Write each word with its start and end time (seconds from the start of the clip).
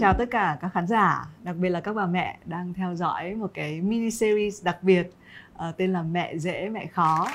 chào 0.00 0.14
tất 0.14 0.24
cả 0.30 0.58
các 0.60 0.68
khán 0.68 0.86
giả, 0.86 1.26
đặc 1.42 1.56
biệt 1.56 1.68
là 1.68 1.80
các 1.80 1.92
bà 1.92 2.06
mẹ 2.06 2.38
đang 2.44 2.74
theo 2.74 2.94
dõi 2.94 3.34
một 3.34 3.50
cái 3.54 3.80
mini 3.80 4.10
series 4.10 4.64
đặc 4.64 4.82
biệt 4.82 5.12
uh, 5.54 5.76
tên 5.76 5.92
là 5.92 6.02
Mẹ 6.02 6.38
dễ 6.38 6.68
mẹ 6.68 6.86
khó. 6.86 7.28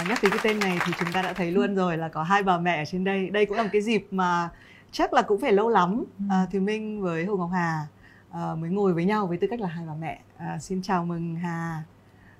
Uh, 0.00 0.08
nhắc 0.08 0.18
tới 0.22 0.30
cái 0.30 0.40
tên 0.44 0.58
này 0.58 0.78
thì 0.86 0.92
chúng 0.98 1.12
ta 1.12 1.22
đã 1.22 1.32
thấy 1.32 1.50
luôn 1.50 1.74
rồi 1.74 1.96
là 1.96 2.08
có 2.08 2.22
hai 2.22 2.42
bà 2.42 2.58
mẹ 2.58 2.82
ở 2.82 2.84
trên 2.84 3.04
đây. 3.04 3.30
Đây 3.30 3.46
cũng 3.46 3.56
là 3.56 3.62
một 3.62 3.68
cái 3.72 3.82
dịp 3.82 4.06
mà 4.10 4.48
chắc 4.90 5.12
là 5.12 5.22
cũng 5.22 5.40
phải 5.40 5.52
lâu 5.52 5.68
lắm 5.68 6.04
uh, 6.26 6.48
thì 6.50 6.60
Minh 6.60 7.02
với 7.02 7.24
Hồ 7.24 7.36
Ngọc 7.36 7.50
Hà 7.52 7.86
uh, 8.30 8.58
mới 8.58 8.70
ngồi 8.70 8.92
với 8.92 9.04
nhau 9.04 9.26
với 9.26 9.38
tư 9.38 9.46
cách 9.50 9.60
là 9.60 9.68
hai 9.68 9.86
bà 9.86 9.94
mẹ. 9.94 10.20
Uh, 10.36 10.62
xin 10.62 10.82
chào 10.82 11.04
mừng 11.04 11.34
Hà 11.34 11.82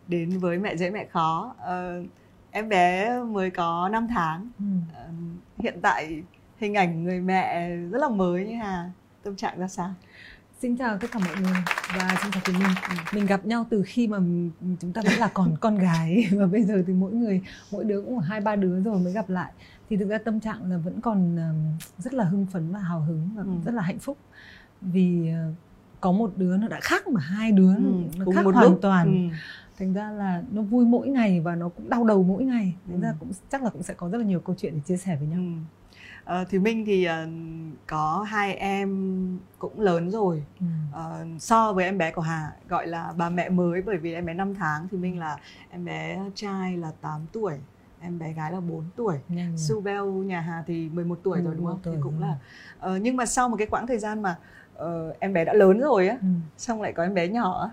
đến 0.08 0.38
với 0.38 0.58
Mẹ 0.58 0.76
dễ 0.76 0.90
mẹ 0.90 1.06
khó. 1.12 1.54
Uh, 1.58 2.06
em 2.50 2.68
bé 2.68 3.18
mới 3.20 3.50
có 3.50 3.88
5 3.92 4.08
tháng. 4.08 4.48
Uh, 4.58 5.62
hiện 5.62 5.78
tại 5.82 6.22
hình 6.58 6.74
ảnh 6.74 7.04
người 7.04 7.20
mẹ 7.20 7.68
rất 7.76 7.98
là 7.98 8.08
mới 8.08 8.46
như 8.46 8.56
Hà 8.56 8.90
tâm 9.22 9.36
trạng 9.36 9.58
ra 9.58 9.68
sao 9.68 9.94
Xin 10.62 10.76
chào 10.76 10.98
tất 10.98 11.08
cả 11.12 11.18
mọi 11.18 11.36
người 11.42 11.62
và 11.98 12.16
xin 12.22 12.32
chào 12.32 12.42
Quỳnh 12.46 12.58
Minh. 12.58 12.74
Ừ. 12.88 12.94
Mình 13.12 13.26
gặp 13.26 13.46
nhau 13.46 13.66
từ 13.70 13.82
khi 13.86 14.08
mà 14.08 14.18
chúng 14.80 14.92
ta 14.92 15.02
vẫn 15.04 15.12
là 15.18 15.30
còn 15.34 15.56
con 15.60 15.78
gái 15.78 16.24
và 16.32 16.46
bây 16.46 16.62
giờ 16.62 16.82
thì 16.86 16.92
mỗi 16.92 17.12
người 17.12 17.42
mỗi 17.72 17.84
đứa 17.84 18.02
cũng 18.02 18.18
hai 18.18 18.40
ba 18.40 18.56
đứa 18.56 18.80
rồi 18.80 18.98
mới 18.98 19.12
gặp 19.12 19.30
lại. 19.30 19.52
Thì 19.90 19.96
thực 19.96 20.08
ra 20.08 20.18
tâm 20.18 20.40
trạng 20.40 20.70
là 20.70 20.76
vẫn 20.76 21.00
còn 21.00 21.38
rất 21.98 22.14
là 22.14 22.24
hưng 22.24 22.46
phấn 22.46 22.72
và 22.72 22.78
hào 22.78 23.00
hứng 23.00 23.28
và 23.36 23.42
ừ. 23.42 23.50
rất 23.64 23.74
là 23.74 23.82
hạnh 23.82 23.98
phúc 23.98 24.18
vì 24.80 25.28
ờ, 25.28 25.52
có 26.00 26.12
một 26.12 26.32
đứa 26.36 26.56
nó 26.56 26.68
đã 26.68 26.80
khác 26.82 27.08
mà 27.08 27.20
hai 27.20 27.52
đứa 27.52 27.74
ừ, 27.74 27.92
nó 28.16 28.26
khác 28.34 28.44
hoàn 28.44 28.70
lúc. 28.70 28.78
toàn. 28.82 29.30
Ừ. 29.30 29.36
Thành 29.78 29.92
ra 29.92 30.10
là 30.10 30.42
nó 30.50 30.62
vui 30.62 30.84
mỗi 30.84 31.08
ngày 31.08 31.40
và 31.40 31.54
nó 31.54 31.68
cũng 31.68 31.88
đau 31.88 32.04
đầu 32.04 32.22
mỗi 32.22 32.44
ngày. 32.44 32.74
Thành 32.86 32.96
ừ. 32.96 33.02
ra 33.02 33.14
cũng 33.20 33.32
chắc 33.50 33.62
là 33.62 33.70
cũng 33.70 33.82
sẽ 33.82 33.94
có 33.94 34.08
rất 34.08 34.18
là 34.18 34.24
nhiều 34.24 34.40
câu 34.40 34.56
chuyện 34.58 34.74
để 34.74 34.80
chia 34.86 34.96
sẻ 34.96 35.16
với 35.16 35.28
nhau. 35.28 35.40
Ừ 35.40 35.81
uh, 36.24 36.48
thì 36.50 36.58
minh 36.58 36.84
thì 36.86 37.08
uh, 37.08 37.28
có 37.86 38.26
hai 38.28 38.54
em 38.54 39.38
cũng 39.58 39.80
lớn 39.80 40.10
rồi 40.10 40.44
ừ. 40.60 40.66
uh, 40.90 41.42
so 41.42 41.72
với 41.72 41.84
em 41.84 41.98
bé 41.98 42.10
của 42.10 42.22
hà 42.22 42.52
gọi 42.68 42.86
là 42.86 43.12
bà 43.16 43.30
mẹ 43.30 43.48
mới 43.48 43.82
bởi 43.82 43.96
vì 43.96 44.14
em 44.14 44.26
bé 44.26 44.34
5 44.34 44.54
tháng 44.54 44.88
thì 44.88 44.98
minh 44.98 45.18
là 45.18 45.36
em 45.70 45.84
bé 45.84 46.18
trai 46.34 46.76
là 46.76 46.92
8 47.00 47.20
tuổi 47.32 47.54
em 48.00 48.18
bé 48.18 48.32
gái 48.32 48.52
là 48.52 48.60
4 48.60 48.84
tuổi 48.96 49.16
Su 49.56 49.80
Bell 49.80 50.04
nhà 50.04 50.40
Hà 50.40 50.64
thì 50.66 50.88
11 50.88 51.18
tuổi 51.22 51.40
rồi 51.40 51.54
đúng 51.56 51.66
không? 51.66 51.80
Tuổi 51.82 51.94
thì 51.94 52.00
cũng 52.02 52.20
rồi. 52.20 52.30
là 52.30 52.94
uh, 52.94 53.02
nhưng 53.02 53.16
mà 53.16 53.26
sau 53.26 53.48
một 53.48 53.56
cái 53.56 53.66
quãng 53.66 53.86
thời 53.86 53.98
gian 53.98 54.22
mà 54.22 54.36
uh, 54.78 55.18
em 55.18 55.32
bé 55.32 55.44
đã 55.44 55.52
lớn 55.52 55.78
rồi 55.80 56.08
á, 56.08 56.16
ừ. 56.20 56.26
xong 56.58 56.82
lại 56.82 56.92
có 56.92 57.02
em 57.02 57.14
bé 57.14 57.28
nhỏ 57.28 57.70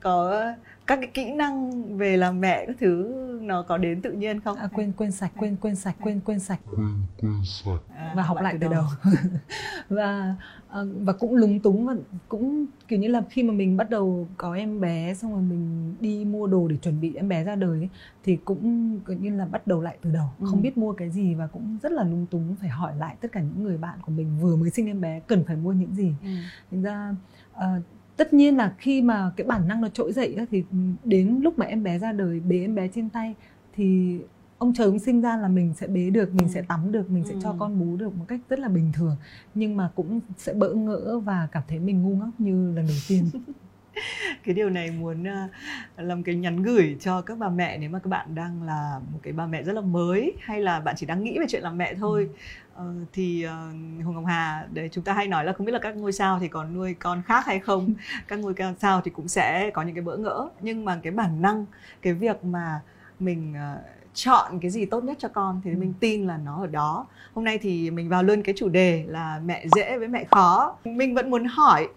có 0.00 0.44
các 0.86 0.96
cái 0.96 1.10
kỹ 1.14 1.32
năng 1.32 1.82
về 1.96 2.16
làm 2.16 2.40
mẹ 2.40 2.66
các 2.66 2.76
thứ 2.80 3.14
nó 3.48 3.62
có 3.62 3.78
đến 3.78 4.02
tự 4.02 4.12
nhiên 4.12 4.40
không? 4.40 4.56
À, 4.56 4.68
quên 4.74 4.92
quên 4.96 5.12
sạch 5.12 5.32
quên 5.38 5.56
quên 5.56 5.76
sạch 5.76 5.96
quên 6.02 6.20
quên 6.20 6.40
sạch 6.40 6.60
quên 6.70 7.00
quên 7.20 7.44
sạch 7.44 7.80
à, 7.96 8.12
và 8.16 8.22
học, 8.22 8.36
lại 8.40 8.58
từ 8.60 8.68
đầu, 8.68 8.84
đầu. 9.04 9.14
và 9.88 10.36
à, 10.68 10.80
và 11.00 11.12
cũng 11.12 11.34
lúng 11.34 11.60
túng 11.60 11.86
và 11.86 11.94
cũng 12.28 12.66
kiểu 12.88 12.98
như 12.98 13.08
là 13.08 13.22
khi 13.30 13.42
mà 13.42 13.52
mình 13.52 13.76
bắt 13.76 13.90
đầu 13.90 14.28
có 14.36 14.54
em 14.54 14.80
bé 14.80 15.14
xong 15.14 15.32
rồi 15.32 15.42
mình 15.42 15.94
đi 16.00 16.24
mua 16.24 16.46
đồ 16.46 16.68
để 16.68 16.76
chuẩn 16.76 17.00
bị 17.00 17.14
em 17.14 17.28
bé 17.28 17.44
ra 17.44 17.54
đời 17.54 17.78
ấy, 17.78 17.88
thì 18.24 18.36
cũng 18.44 19.00
kiểu 19.06 19.16
như 19.16 19.36
là 19.36 19.44
bắt 19.44 19.66
đầu 19.66 19.80
lại 19.80 19.98
từ 20.02 20.10
đầu 20.10 20.26
ừ. 20.38 20.46
không 20.50 20.62
biết 20.62 20.78
mua 20.78 20.92
cái 20.92 21.10
gì 21.10 21.34
và 21.34 21.46
cũng 21.46 21.78
rất 21.82 21.92
là 21.92 22.04
lúng 22.04 22.26
túng 22.26 22.56
phải 22.60 22.68
hỏi 22.68 22.96
lại 22.96 23.16
tất 23.20 23.32
cả 23.32 23.40
những 23.40 23.64
người 23.64 23.78
bạn 23.78 23.98
của 24.02 24.12
mình 24.12 24.38
vừa 24.40 24.56
mới 24.56 24.70
sinh 24.70 24.86
em 24.86 25.00
bé 25.00 25.20
cần 25.20 25.44
phải 25.44 25.56
mua 25.56 25.72
những 25.72 25.94
gì 25.94 26.12
ừ. 26.22 26.28
thành 26.70 26.82
ra 26.82 27.14
uh, 27.56 27.82
tất 28.18 28.32
nhiên 28.32 28.56
là 28.56 28.74
khi 28.78 29.02
mà 29.02 29.30
cái 29.36 29.46
bản 29.46 29.68
năng 29.68 29.80
nó 29.80 29.88
trỗi 29.88 30.12
dậy 30.12 30.36
thì 30.50 30.64
đến 31.04 31.40
lúc 31.42 31.58
mà 31.58 31.66
em 31.66 31.82
bé 31.82 31.98
ra 31.98 32.12
đời 32.12 32.40
bế 32.40 32.60
em 32.60 32.74
bé 32.74 32.88
trên 32.88 33.08
tay 33.08 33.34
thì 33.74 34.18
ông 34.58 34.74
trời 34.74 34.88
cũng 34.88 34.98
sinh 34.98 35.20
ra 35.20 35.36
là 35.36 35.48
mình 35.48 35.74
sẽ 35.74 35.86
bế 35.86 36.10
được 36.10 36.34
mình 36.34 36.46
ừ. 36.46 36.52
sẽ 36.52 36.62
tắm 36.62 36.92
được 36.92 37.10
mình 37.10 37.24
ừ. 37.24 37.28
sẽ 37.28 37.34
cho 37.42 37.50
ừ. 37.50 37.56
con 37.58 37.80
bú 37.80 37.96
được 37.96 38.16
một 38.16 38.24
cách 38.28 38.40
rất 38.48 38.58
là 38.58 38.68
bình 38.68 38.92
thường 38.94 39.16
nhưng 39.54 39.76
mà 39.76 39.90
cũng 39.94 40.20
sẽ 40.36 40.52
bỡ 40.52 40.74
ngỡ 40.74 41.18
và 41.18 41.48
cảm 41.52 41.62
thấy 41.68 41.78
mình 41.78 42.02
ngu 42.02 42.16
ngốc 42.16 42.30
như 42.38 42.72
lần 42.76 42.86
đầu 42.86 42.96
tiên 43.08 43.30
cái 44.44 44.54
điều 44.54 44.70
này 44.70 44.90
muốn 44.90 45.22
uh, 45.22 45.50
làm 45.96 46.22
cái 46.22 46.34
nhắn 46.34 46.62
gửi 46.62 46.96
cho 47.00 47.22
các 47.22 47.38
bà 47.38 47.48
mẹ 47.48 47.78
nếu 47.78 47.90
mà 47.90 47.98
các 47.98 48.08
bạn 48.08 48.34
đang 48.34 48.62
là 48.62 49.00
một 49.12 49.18
cái 49.22 49.32
bà 49.32 49.46
mẹ 49.46 49.62
rất 49.62 49.72
là 49.72 49.80
mới 49.80 50.32
hay 50.40 50.60
là 50.60 50.80
bạn 50.80 50.94
chỉ 50.98 51.06
đang 51.06 51.24
nghĩ 51.24 51.38
về 51.38 51.44
chuyện 51.48 51.62
làm 51.62 51.78
mẹ 51.78 51.94
thôi 51.94 52.28
ừ. 52.32 52.38
Uh, 52.78 53.08
thì 53.12 53.46
uh, 53.46 54.04
Hồng 54.04 54.14
Ngọc 54.14 54.24
Hà 54.26 54.66
để 54.72 54.88
chúng 54.92 55.04
ta 55.04 55.12
hay 55.12 55.28
nói 55.28 55.44
là 55.44 55.52
không 55.52 55.66
biết 55.66 55.72
là 55.72 55.78
các 55.78 55.96
ngôi 55.96 56.12
sao 56.12 56.38
thì 56.38 56.48
còn 56.48 56.74
nuôi 56.74 56.94
con 56.94 57.22
khác 57.26 57.46
hay 57.46 57.58
không 57.58 57.94
các 58.28 58.38
ngôi 58.38 58.54
sao 58.78 59.00
thì 59.04 59.10
cũng 59.10 59.28
sẽ 59.28 59.70
có 59.70 59.82
những 59.82 59.94
cái 59.94 60.02
bỡ 60.02 60.16
ngỡ. 60.16 60.48
Nhưng 60.60 60.84
mà 60.84 61.00
cái 61.02 61.12
bản 61.12 61.42
năng 61.42 61.66
cái 62.02 62.12
việc 62.12 62.44
mà 62.44 62.80
mình 63.18 63.54
uh, 63.54 63.84
chọn 64.14 64.60
cái 64.60 64.70
gì 64.70 64.84
tốt 64.84 65.04
nhất 65.04 65.16
cho 65.20 65.28
con 65.28 65.60
thì 65.64 65.70
mình 65.70 65.94
tin 66.00 66.26
là 66.26 66.36
nó 66.36 66.60
ở 66.60 66.66
đó. 66.66 67.06
Hôm 67.34 67.44
nay 67.44 67.58
thì 67.58 67.90
mình 67.90 68.08
vào 68.08 68.22
luôn 68.22 68.42
cái 68.42 68.54
chủ 68.58 68.68
đề 68.68 69.04
là 69.08 69.40
mẹ 69.44 69.64
dễ 69.76 69.98
với 69.98 70.08
mẹ 70.08 70.24
khó. 70.30 70.76
Mình 70.84 71.14
vẫn 71.14 71.30
muốn 71.30 71.44
hỏi 71.44 71.88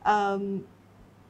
uh, 0.00 0.40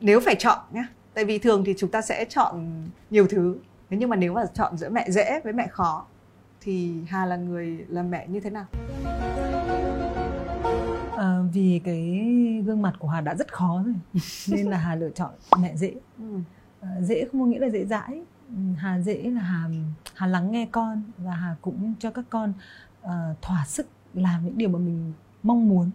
nếu 0.01 0.21
phải 0.21 0.35
chọn 0.35 0.59
nhé 0.73 0.85
tại 1.15 1.25
vì 1.25 1.39
thường 1.39 1.65
thì 1.65 1.75
chúng 1.79 1.91
ta 1.91 2.03
sẽ 2.03 2.25
chọn 2.25 2.83
nhiều 3.11 3.27
thứ. 3.27 3.57
Thế 3.91 3.97
nhưng 3.97 4.11
mà 4.11 4.17
nếu 4.17 4.33
mà 4.33 4.45
chọn 4.55 4.77
giữa 4.77 4.89
mẹ 4.89 5.11
dễ 5.11 5.41
với 5.45 5.53
mẹ 5.53 5.67
khó 5.67 6.07
thì 6.61 6.93
hà 7.09 7.27
là 7.27 7.37
người 7.37 7.87
làm 7.89 8.11
mẹ 8.11 8.29
như 8.29 8.41
thế 8.41 8.51
nào? 8.51 8.67
À, 11.17 11.41
vì 11.53 11.81
cái 11.85 12.21
gương 12.67 12.83
mặt 12.83 12.95
của 12.99 13.09
hà 13.09 13.21
đã 13.21 13.35
rất 13.35 13.53
khó 13.53 13.85
rồi 13.87 13.95
nên 14.51 14.67
là 14.67 14.77
hà 14.77 14.95
lựa 14.95 15.11
chọn 15.11 15.31
mẹ 15.61 15.77
dễ. 15.77 15.95
Ừ. 16.19 16.39
à, 16.81 17.01
dễ 17.01 17.25
không 17.25 17.41
có 17.41 17.47
nghĩa 17.47 17.59
là 17.59 17.69
dễ 17.69 17.85
dãi. 17.85 18.23
Hà 18.77 19.01
dễ 19.01 19.31
là 19.31 19.41
hà 19.41 19.69
hà 20.15 20.27
lắng 20.27 20.53
nghe 20.53 20.69
con 20.73 21.03
và 21.19 21.33
hà 21.35 21.57
cũng 21.61 21.95
cho 21.99 22.11
các 22.11 22.25
con 22.31 22.53
uh, 23.03 23.11
thỏa 23.43 23.65
sức 23.67 23.87
làm 24.15 24.45
những 24.45 24.59
điều 24.59 24.69
mà 24.69 24.79
mình 24.79 25.13
mong 25.43 25.69
muốn. 25.69 25.91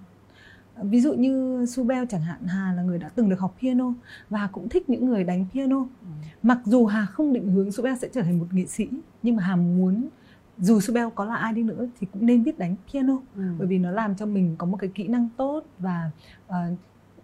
Ví 0.83 1.01
dụ 1.01 1.13
như 1.13 1.65
Subel 1.65 2.03
chẳng 2.09 2.21
hạn 2.21 2.47
Hà 2.47 2.73
là 2.73 2.83
người 2.83 2.97
đã 2.97 3.09
từng 3.15 3.29
được 3.29 3.39
học 3.39 3.55
piano 3.61 3.93
và 4.29 4.39
Hà 4.39 4.47
cũng 4.47 4.69
thích 4.69 4.89
những 4.89 5.05
người 5.05 5.23
đánh 5.23 5.45
piano. 5.53 5.77
Ừ. 5.77 6.07
mặc 6.43 6.57
dù 6.65 6.85
Hà 6.85 7.05
không 7.05 7.33
định 7.33 7.51
hướng 7.51 7.71
Subel 7.71 7.95
sẽ 7.95 8.07
trở 8.13 8.21
thành 8.21 8.39
một 8.39 8.47
nghệ 8.51 8.65
sĩ 8.65 8.87
nhưng 9.23 9.35
mà 9.35 9.43
Hà 9.43 9.55
muốn 9.55 10.09
dù 10.57 10.79
Subel 10.79 11.07
có 11.15 11.25
là 11.25 11.35
ai 11.35 11.53
đi 11.53 11.63
nữa 11.63 11.87
thì 11.99 12.07
cũng 12.13 12.25
nên 12.25 12.43
biết 12.43 12.59
đánh 12.59 12.75
piano 12.91 13.17
ừ. 13.35 13.43
bởi 13.57 13.67
vì 13.67 13.79
nó 13.79 13.91
làm 13.91 14.15
cho 14.15 14.25
mình 14.25 14.55
có 14.57 14.65
một 14.65 14.77
cái 14.77 14.89
kỹ 14.95 15.07
năng 15.07 15.29
tốt 15.37 15.63
và 15.79 16.11
uh, 16.47 16.53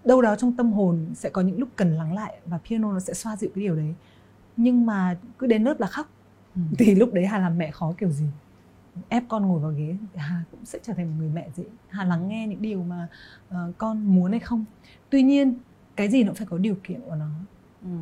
đâu 0.05 0.21
đó 0.21 0.35
trong 0.35 0.55
tâm 0.55 0.71
hồn 0.71 1.05
sẽ 1.13 1.29
có 1.29 1.41
những 1.41 1.59
lúc 1.59 1.69
cần 1.75 1.93
lắng 1.93 2.13
lại 2.13 2.37
và 2.45 2.59
piano 2.69 2.93
nó 2.93 2.99
sẽ 2.99 3.13
xoa 3.13 3.35
dịu 3.35 3.49
cái 3.55 3.63
điều 3.63 3.75
đấy 3.75 3.93
nhưng 4.57 4.85
mà 4.85 5.17
cứ 5.39 5.47
đến 5.47 5.63
lớp 5.63 5.79
là 5.79 5.87
khóc 5.87 6.09
ừ. 6.55 6.61
thì 6.77 6.95
lúc 6.95 7.13
đấy 7.13 7.25
Hà 7.25 7.39
làm 7.39 7.57
mẹ 7.57 7.71
khó 7.71 7.93
kiểu 7.97 8.09
gì 8.09 8.25
ép 9.09 9.23
con 9.27 9.45
ngồi 9.45 9.59
vào 9.59 9.71
ghế 9.71 9.95
hà 10.15 10.43
cũng 10.51 10.65
sẽ 10.65 10.79
trở 10.83 10.93
thành 10.93 11.05
một 11.05 11.15
người 11.19 11.29
mẹ 11.33 11.49
dễ 11.55 11.63
hà 11.89 12.03
lắng 12.03 12.27
nghe 12.27 12.47
những 12.47 12.61
điều 12.61 12.83
mà 12.83 13.07
uh, 13.49 13.77
con 13.77 14.15
muốn 14.15 14.31
hay 14.31 14.39
không 14.39 14.65
tuy 15.09 15.23
nhiên 15.23 15.55
cái 15.95 16.09
gì 16.09 16.23
nó 16.23 16.29
cũng 16.29 16.35
phải 16.35 16.47
có 16.47 16.57
điều 16.57 16.75
kiện 16.83 17.01
của 17.01 17.15
nó 17.15 17.29
ừ. 17.81 17.97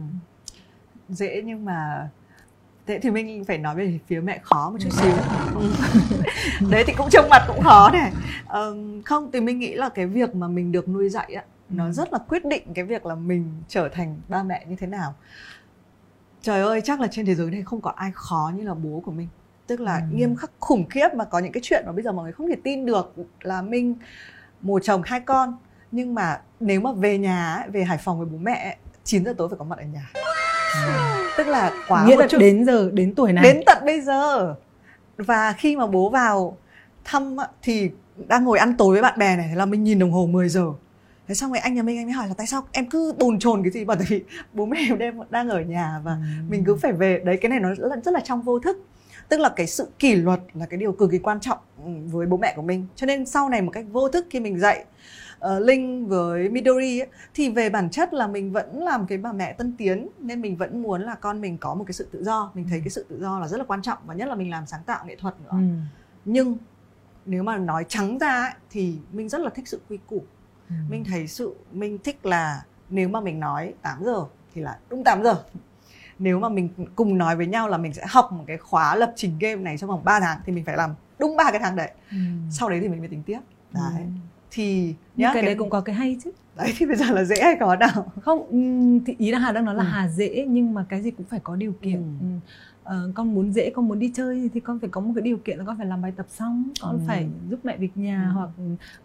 dễ 1.09 1.41
nhưng 1.45 1.65
mà 1.65 2.09
thế 2.89 2.99
thì 2.99 3.09
mình 3.11 3.45
phải 3.45 3.57
nói 3.57 3.75
về 3.75 3.99
phía 4.07 4.19
mẹ 4.19 4.39
khó 4.43 4.69
một 4.69 4.77
chút 4.79 4.89
xíu 4.91 5.11
ừ. 5.55 5.69
đấy 6.69 6.83
thì 6.87 6.93
cũng 6.97 7.09
trông 7.11 7.29
mặt 7.29 7.43
cũng 7.47 7.63
khó 7.63 7.89
này 7.93 8.11
um, 8.53 9.01
không 9.01 9.29
thì 9.33 9.41
mình 9.41 9.59
nghĩ 9.59 9.73
là 9.73 9.89
cái 9.89 10.05
việc 10.05 10.35
mà 10.35 10.47
mình 10.47 10.71
được 10.71 10.89
nuôi 10.89 11.09
dạy 11.09 11.33
á 11.33 11.43
nó 11.69 11.85
ừ. 11.85 11.91
rất 11.91 12.13
là 12.13 12.19
quyết 12.29 12.45
định 12.45 12.63
cái 12.73 12.85
việc 12.85 13.05
là 13.05 13.15
mình 13.15 13.63
trở 13.67 13.89
thành 13.89 14.21
ba 14.27 14.43
mẹ 14.43 14.65
như 14.69 14.75
thế 14.75 14.87
nào 14.87 15.13
trời 16.41 16.61
ơi 16.61 16.81
chắc 16.83 16.99
là 16.99 17.07
trên 17.11 17.25
thế 17.25 17.35
giới 17.35 17.51
này 17.51 17.63
không 17.63 17.81
có 17.81 17.91
ai 17.95 18.11
khó 18.13 18.51
như 18.57 18.63
là 18.63 18.73
bố 18.73 19.01
của 19.05 19.11
mình 19.11 19.27
tức 19.67 19.79
là 19.79 19.95
ừ. 19.95 20.15
nghiêm 20.15 20.35
khắc 20.35 20.51
khủng 20.59 20.89
khiếp 20.89 21.07
mà 21.15 21.25
có 21.25 21.39
những 21.39 21.51
cái 21.51 21.61
chuyện 21.63 21.83
mà 21.85 21.91
bây 21.91 22.03
giờ 22.03 22.11
mọi 22.11 22.23
người 22.23 22.33
không 22.33 22.47
thể 22.47 22.55
tin 22.63 22.85
được 22.85 23.13
là 23.41 23.61
minh 23.61 23.95
một 24.61 24.83
chồng 24.83 25.01
hai 25.05 25.19
con 25.19 25.57
nhưng 25.91 26.15
mà 26.15 26.41
nếu 26.59 26.81
mà 26.81 26.91
về 26.91 27.17
nhà 27.17 27.65
về 27.71 27.83
Hải 27.83 27.97
Phòng 27.97 28.19
với 28.19 28.27
bố 28.31 28.37
mẹ 28.37 28.77
9 29.03 29.25
giờ 29.25 29.33
tối 29.37 29.49
phải 29.49 29.57
có 29.59 29.65
mặt 29.65 29.79
ở 29.79 29.85
nhà 29.85 30.11
ừ. 30.87 31.08
Tức 31.39 31.47
là 31.47 31.71
quá 31.87 32.05
nghĩa 32.05 32.17
là 32.17 32.27
chút. 32.27 32.37
đến 32.37 32.65
giờ 32.65 32.89
đến 32.93 33.15
tuổi 33.15 33.33
này. 33.33 33.43
Đến 33.43 33.61
tận 33.65 33.77
bây 33.85 34.01
giờ. 34.01 34.55
Và 35.17 35.53
khi 35.53 35.75
mà 35.75 35.87
bố 35.87 36.09
vào 36.09 36.57
thăm 37.03 37.37
thì 37.61 37.89
đang 38.27 38.43
ngồi 38.43 38.59
ăn 38.59 38.77
tối 38.77 38.93
với 38.93 39.01
bạn 39.01 39.19
bè 39.19 39.37
này 39.37 39.47
thế 39.49 39.55
là 39.55 39.65
mình 39.65 39.83
nhìn 39.83 39.99
đồng 39.99 40.11
hồ 40.11 40.25
10 40.25 40.49
giờ. 40.49 40.65
Thế 41.27 41.35
xong 41.35 41.51
rồi 41.51 41.59
anh 41.59 41.75
nhà 41.75 41.83
mình 41.83 41.97
anh 41.97 42.05
mới 42.05 42.13
hỏi 42.13 42.27
là 42.27 42.33
tại 42.37 42.47
sao 42.47 42.63
em 42.71 42.89
cứ 42.89 43.13
bồn 43.17 43.39
chồn 43.39 43.63
cái 43.63 43.71
gì? 43.71 43.85
Bởi 43.85 43.97
vì 44.07 44.23
bố 44.53 44.65
mẹ 44.65 44.77
em 44.99 45.19
đang 45.29 45.49
ở 45.49 45.61
nhà 45.61 46.01
và 46.03 46.11
ừ. 46.11 46.17
mình 46.49 46.63
cứ 46.63 46.75
phải 46.75 46.91
về. 46.91 47.21
Đấy 47.25 47.37
cái 47.41 47.49
này 47.49 47.59
nó 47.59 47.69
rất 47.69 47.87
là, 47.87 47.95
rất 48.05 48.13
là 48.13 48.19
trong 48.19 48.41
vô 48.41 48.59
thức. 48.59 48.85
Tức 49.29 49.39
là 49.39 49.49
cái 49.49 49.67
sự 49.67 49.87
kỷ 49.99 50.15
luật 50.15 50.39
là 50.53 50.65
cái 50.65 50.77
điều 50.77 50.91
cực 50.91 51.11
kỳ 51.11 51.17
quan 51.17 51.39
trọng 51.39 51.57
ừ, 51.85 51.91
với 52.11 52.27
bố 52.27 52.37
mẹ 52.37 52.53
của 52.55 52.61
mình. 52.61 52.85
Cho 52.95 53.05
nên 53.05 53.25
sau 53.25 53.49
này 53.49 53.61
một 53.61 53.71
cách 53.71 53.85
vô 53.91 54.09
thức 54.09 54.27
khi 54.29 54.39
mình 54.39 54.59
dạy 54.59 54.85
uh, 55.45 55.61
Linh 55.61 56.07
với 56.07 56.49
Midori 56.49 56.99
ấy, 56.99 57.07
thì 57.33 57.49
về 57.49 57.69
bản 57.69 57.89
chất 57.89 58.13
là 58.13 58.27
mình 58.27 58.51
vẫn 58.51 58.83
làm 58.83 59.07
cái 59.07 59.17
bà 59.17 59.31
mẹ 59.31 59.53
tân 59.53 59.75
tiến 59.77 60.07
nên 60.19 60.41
mình 60.41 60.57
vẫn 60.57 60.81
muốn 60.81 61.01
là 61.01 61.15
con 61.15 61.41
mình 61.41 61.57
có 61.57 61.73
một 61.73 61.83
cái 61.87 61.93
sự 61.93 62.07
tự 62.11 62.23
do 62.23 62.51
mình 62.53 62.65
thấy 62.69 62.77
ừ. 62.77 62.81
cái 62.83 62.89
sự 62.89 63.05
tự 63.09 63.19
do 63.21 63.39
là 63.39 63.47
rất 63.47 63.57
là 63.57 63.63
quan 63.63 63.81
trọng 63.81 63.97
và 64.05 64.13
nhất 64.13 64.27
là 64.27 64.35
mình 64.35 64.49
làm 64.49 64.65
sáng 64.65 64.83
tạo 64.85 65.05
nghệ 65.05 65.15
thuật 65.15 65.35
nữa 65.43 65.49
ừ. 65.51 65.57
nhưng 66.25 66.57
nếu 67.25 67.43
mà 67.43 67.57
nói 67.57 67.85
trắng 67.87 68.17
ra 68.17 68.43
ấy, 68.43 68.53
thì 68.69 68.97
mình 69.11 69.29
rất 69.29 69.41
là 69.41 69.49
thích 69.55 69.67
sự 69.67 69.81
quy 69.89 69.97
củ 70.07 70.23
ừ. 70.69 70.75
mình 70.89 71.03
thấy 71.03 71.27
sự 71.27 71.55
mình 71.71 71.97
thích 72.03 72.25
là 72.25 72.63
nếu 72.89 73.09
mà 73.09 73.21
mình 73.21 73.39
nói 73.39 73.73
8 73.81 74.03
giờ 74.03 74.25
thì 74.53 74.61
là 74.61 74.79
đúng 74.89 75.03
8 75.03 75.23
giờ 75.23 75.43
nếu 76.19 76.39
mà 76.39 76.49
mình 76.49 76.69
cùng 76.95 77.17
nói 77.17 77.35
với 77.35 77.47
nhau 77.47 77.67
là 77.67 77.77
mình 77.77 77.93
sẽ 77.93 78.05
học 78.09 78.31
một 78.31 78.43
cái 78.47 78.57
khóa 78.57 78.95
lập 78.95 79.13
trình 79.15 79.37
game 79.39 79.55
này 79.55 79.77
trong 79.77 79.89
vòng 79.89 80.03
3 80.03 80.19
tháng 80.19 80.39
thì 80.45 80.53
mình 80.53 80.65
phải 80.65 80.77
làm 80.77 80.95
đúng 81.19 81.37
ba 81.37 81.51
cái 81.51 81.59
tháng 81.59 81.75
đấy 81.75 81.91
ừ. 82.11 82.17
sau 82.51 82.69
đấy 82.69 82.79
thì 82.79 82.87
mình 82.87 82.99
mới 82.99 83.07
tính 83.07 83.23
tiếp 83.23 83.39
đấy 83.71 83.93
ừ. 83.97 84.03
Thì 84.51 84.95
nhá 85.15 85.27
cái, 85.27 85.33
cái 85.33 85.43
đấy 85.43 85.55
cũng 85.55 85.69
có 85.69 85.81
cái 85.81 85.95
hay 85.95 86.17
chứ 86.23 86.31
đấy 86.57 86.73
thì 86.77 86.85
bây 86.85 86.95
giờ 86.95 87.05
là 87.11 87.23
dễ 87.23 87.35
hay 87.41 87.55
khó 87.59 87.75
nào 87.75 88.11
không 88.21 88.47
thì 89.05 89.15
ý 89.17 89.31
là 89.31 89.39
hà 89.39 89.51
đang 89.51 89.65
nói 89.65 89.75
là 89.75 89.83
ừ. 89.83 89.87
hà 89.87 90.07
dễ 90.07 90.45
nhưng 90.49 90.73
mà 90.73 90.85
cái 90.89 91.01
gì 91.01 91.11
cũng 91.11 91.25
phải 91.25 91.39
có 91.43 91.55
điều 91.55 91.73
kiện 91.81 91.95
ừ. 91.95 92.01
Ừ 92.21 92.27
uh, 92.89 93.15
con 93.15 93.33
muốn 93.33 93.51
dễ 93.51 93.69
con 93.69 93.87
muốn 93.87 93.99
đi 93.99 94.11
chơi 94.15 94.49
thì 94.53 94.59
con 94.59 94.79
phải 94.79 94.89
có 94.89 95.01
một 95.01 95.11
cái 95.15 95.21
điều 95.21 95.37
kiện 95.37 95.57
là 95.57 95.63
con 95.65 95.77
phải 95.77 95.87
làm 95.87 96.01
bài 96.01 96.13
tập 96.17 96.25
xong 96.29 96.69
con 96.81 96.99
ừ. 96.99 97.03
phải 97.07 97.27
giúp 97.49 97.59
mẹ 97.63 97.77
việc 97.77 97.97
nhà 97.97 98.23
ừ. 98.23 98.33
hoặc 98.33 98.49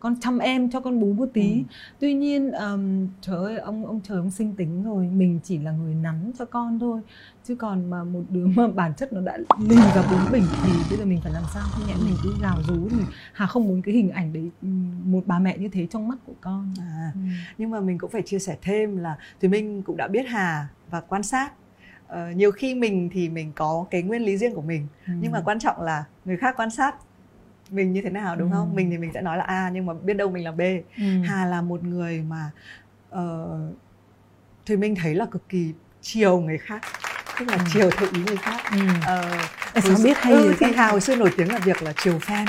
con 0.01 0.17
chăm 0.21 0.39
em 0.39 0.71
cho 0.71 0.81
con 0.81 1.01
bú 1.01 1.13
một 1.13 1.29
tí 1.33 1.53
ừ. 1.53 1.63
tuy 2.01 2.15
nhiên 2.15 2.53
um, 2.53 3.09
trời 3.21 3.37
ơi 3.37 3.59
ông 3.59 3.87
ông 3.87 4.01
trời 4.09 4.19
ông 4.19 4.31
sinh 4.31 4.55
tính 4.57 4.85
rồi 4.85 5.07
mình 5.07 5.41
chỉ 5.45 5.59
là 5.59 5.71
người 5.71 5.95
nắn 5.95 6.33
cho 6.39 6.45
con 6.45 6.79
thôi 6.79 7.01
chứ 7.45 7.55
còn 7.55 7.91
mà 7.91 8.05
một 8.05 8.23
đứa 8.31 8.47
mà 8.47 8.69
bản 8.69 8.95
chất 8.97 9.13
nó 9.13 9.21
đã 9.21 9.39
lì 9.39 9.77
và 9.95 10.09
bướng 10.11 10.33
bỉnh 10.33 10.45
thì 10.65 10.73
bây 10.91 10.99
giờ 10.99 11.05
mình 11.05 11.21
phải 11.21 11.33
làm 11.33 11.45
sao 11.55 11.63
không 11.67 11.89
nhẽ 11.89 11.95
mình 12.05 12.15
cứ 12.23 12.35
gào 12.43 12.57
rú 12.69 12.89
thì 12.89 13.05
hà 13.33 13.47
không 13.47 13.65
muốn 13.65 13.83
cái 13.83 13.95
hình 13.95 14.11
ảnh 14.11 14.33
đấy 14.33 14.51
một 15.15 15.23
bà 15.27 15.39
mẹ 15.39 15.59
như 15.59 15.69
thế 15.69 15.87
trong 15.91 16.09
mắt 16.09 16.19
của 16.27 16.33
con 16.41 16.75
à, 16.79 17.11
ừ. 17.15 17.21
nhưng 17.59 17.71
mà 17.71 17.81
mình 17.81 17.99
cũng 17.99 18.11
phải 18.11 18.23
chia 18.23 18.39
sẻ 18.39 18.57
thêm 18.63 18.97
là 18.97 19.17
thì 19.41 19.49
mình 19.49 19.83
cũng 19.83 19.97
đã 19.97 20.09
biết 20.09 20.27
hà 20.29 20.69
và 20.91 21.01
quan 21.01 21.23
sát 21.23 21.53
uh, 22.07 22.37
nhiều 22.37 22.53
khi 22.53 22.75
mình 22.75 23.11
thì 23.13 23.29
mình 23.29 23.53
có 23.55 23.87
cái 23.91 24.03
nguyên 24.03 24.23
lý 24.23 24.37
riêng 24.37 24.55
của 24.55 24.63
mình 24.63 24.87
ừ. 25.07 25.13
nhưng 25.21 25.33
mà 25.33 25.41
quan 25.45 25.59
trọng 25.59 25.83
là 25.83 26.05
người 26.25 26.37
khác 26.37 26.55
quan 26.57 26.71
sát 26.71 26.95
mình 27.71 27.93
như 27.93 28.03
thế 28.03 28.11
nào 28.11 28.37
đúng 28.37 28.51
ừ. 28.51 28.55
không 28.55 28.75
mình 28.75 28.91
thì 28.91 28.99
mình 28.99 29.11
sẽ 29.15 29.23
nói 29.23 29.37
là 29.37 29.45
a 29.45 29.71
nhưng 29.71 29.87
mà 29.87 29.95
biết 29.95 30.15
đâu 30.15 30.31
mình 30.31 30.45
là 30.45 30.53
b 30.53 30.61
ừ. 30.99 31.23
hà 31.25 31.45
là 31.47 31.63
một 31.63 31.85
người 31.85 32.23
mà 32.23 32.51
uh, 33.15 33.77
thì 34.67 34.77
mình 34.77 34.95
thấy 34.95 35.15
là 35.15 35.27
cực 35.27 35.49
kỳ 35.49 35.73
chiều 36.03 36.41
người 36.41 36.59
khác 36.59 36.83
tức 37.39 37.49
là 37.49 37.57
ừ. 37.57 37.65
chiều 37.73 37.91
theo 37.91 38.09
ý 38.13 38.23
người 38.27 38.37
khác 38.37 38.61
ừ. 38.71 38.79
uh, 39.79 39.85
sao 39.85 39.97
biết 40.05 40.17
hay 40.17 40.33
ừ, 40.33 40.55
thì 40.61 40.67
hà 40.77 40.91
hồi 40.91 41.01
xưa 41.01 41.17
nổi 41.17 41.31
tiếng 41.37 41.53
là 41.53 41.59
việc 41.59 41.83
là 41.83 41.93
chiều 41.97 42.19
fan 42.19 42.47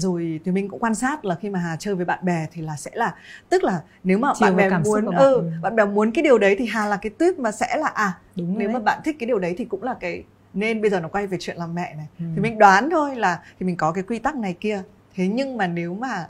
rồi 0.00 0.40
thì 0.44 0.52
mình 0.52 0.68
cũng 0.68 0.80
quan 0.80 0.94
sát 0.94 1.24
là 1.24 1.34
khi 1.34 1.50
mà 1.50 1.58
Hà 1.58 1.76
chơi 1.76 1.94
với 1.94 2.04
bạn 2.04 2.18
bè 2.22 2.46
thì 2.52 2.62
là 2.62 2.76
sẽ 2.76 2.90
là 2.94 3.14
tức 3.48 3.64
là 3.64 3.82
nếu 4.04 4.18
mà 4.18 4.32
Chiều 4.38 4.46
bạn 4.46 4.56
bè 4.56 4.78
muốn 4.84 5.06
bạn. 5.06 5.16
ừ 5.16 5.50
bạn 5.62 5.76
bè 5.76 5.84
muốn 5.84 6.10
cái 6.10 6.22
điều 6.22 6.38
đấy 6.38 6.56
thì 6.58 6.66
Hà 6.66 6.86
là 6.86 6.96
cái 6.96 7.10
tuyết 7.10 7.38
mà 7.38 7.52
sẽ 7.52 7.76
là 7.76 7.88
à 7.88 8.18
Đúng 8.36 8.58
nếu 8.58 8.68
đấy. 8.68 8.74
mà 8.74 8.80
bạn 8.80 9.00
thích 9.04 9.16
cái 9.18 9.26
điều 9.26 9.38
đấy 9.38 9.54
thì 9.58 9.64
cũng 9.64 9.82
là 9.82 9.94
cái 10.00 10.24
nên 10.54 10.80
bây 10.80 10.90
giờ 10.90 11.00
nó 11.00 11.08
quay 11.08 11.26
về 11.26 11.38
chuyện 11.40 11.56
làm 11.56 11.74
mẹ 11.74 11.94
này 11.94 12.06
ừ. 12.18 12.24
thì 12.34 12.40
mình 12.40 12.58
đoán 12.58 12.90
thôi 12.90 13.16
là 13.16 13.42
thì 13.60 13.66
mình 13.66 13.76
có 13.76 13.92
cái 13.92 14.04
quy 14.04 14.18
tắc 14.18 14.36
này 14.36 14.56
kia 14.60 14.82
thế 15.14 15.28
nhưng 15.28 15.56
mà 15.56 15.66
nếu 15.66 15.94
mà 15.94 16.28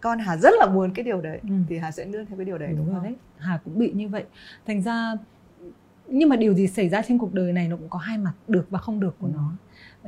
con 0.00 0.18
Hà 0.18 0.36
rất 0.36 0.54
là 0.58 0.66
muốn 0.66 0.90
cái 0.94 1.04
điều 1.04 1.20
đấy 1.20 1.38
ừ. 1.42 1.54
thì 1.68 1.78
Hà 1.78 1.90
sẽ 1.90 2.04
nương 2.04 2.26
theo 2.26 2.36
cái 2.36 2.44
điều 2.44 2.58
đấy 2.58 2.68
đúng, 2.76 2.86
đúng 2.86 2.94
không? 2.94 3.04
Đấy. 3.04 3.14
Hà 3.38 3.58
cũng 3.64 3.78
bị 3.78 3.92
như 3.94 4.08
vậy. 4.08 4.24
Thành 4.66 4.82
ra 4.82 5.14
nhưng 6.08 6.28
mà 6.28 6.36
điều 6.36 6.54
gì 6.54 6.66
xảy 6.66 6.88
ra 6.88 7.02
trên 7.08 7.18
cuộc 7.18 7.34
đời 7.34 7.52
này 7.52 7.68
nó 7.68 7.76
cũng 7.76 7.88
có 7.88 7.98
hai 7.98 8.18
mặt 8.18 8.32
được 8.48 8.66
và 8.70 8.78
không 8.78 9.00
được 9.00 9.16
của 9.20 9.26
ừ. 9.26 9.32
nó 9.34 9.52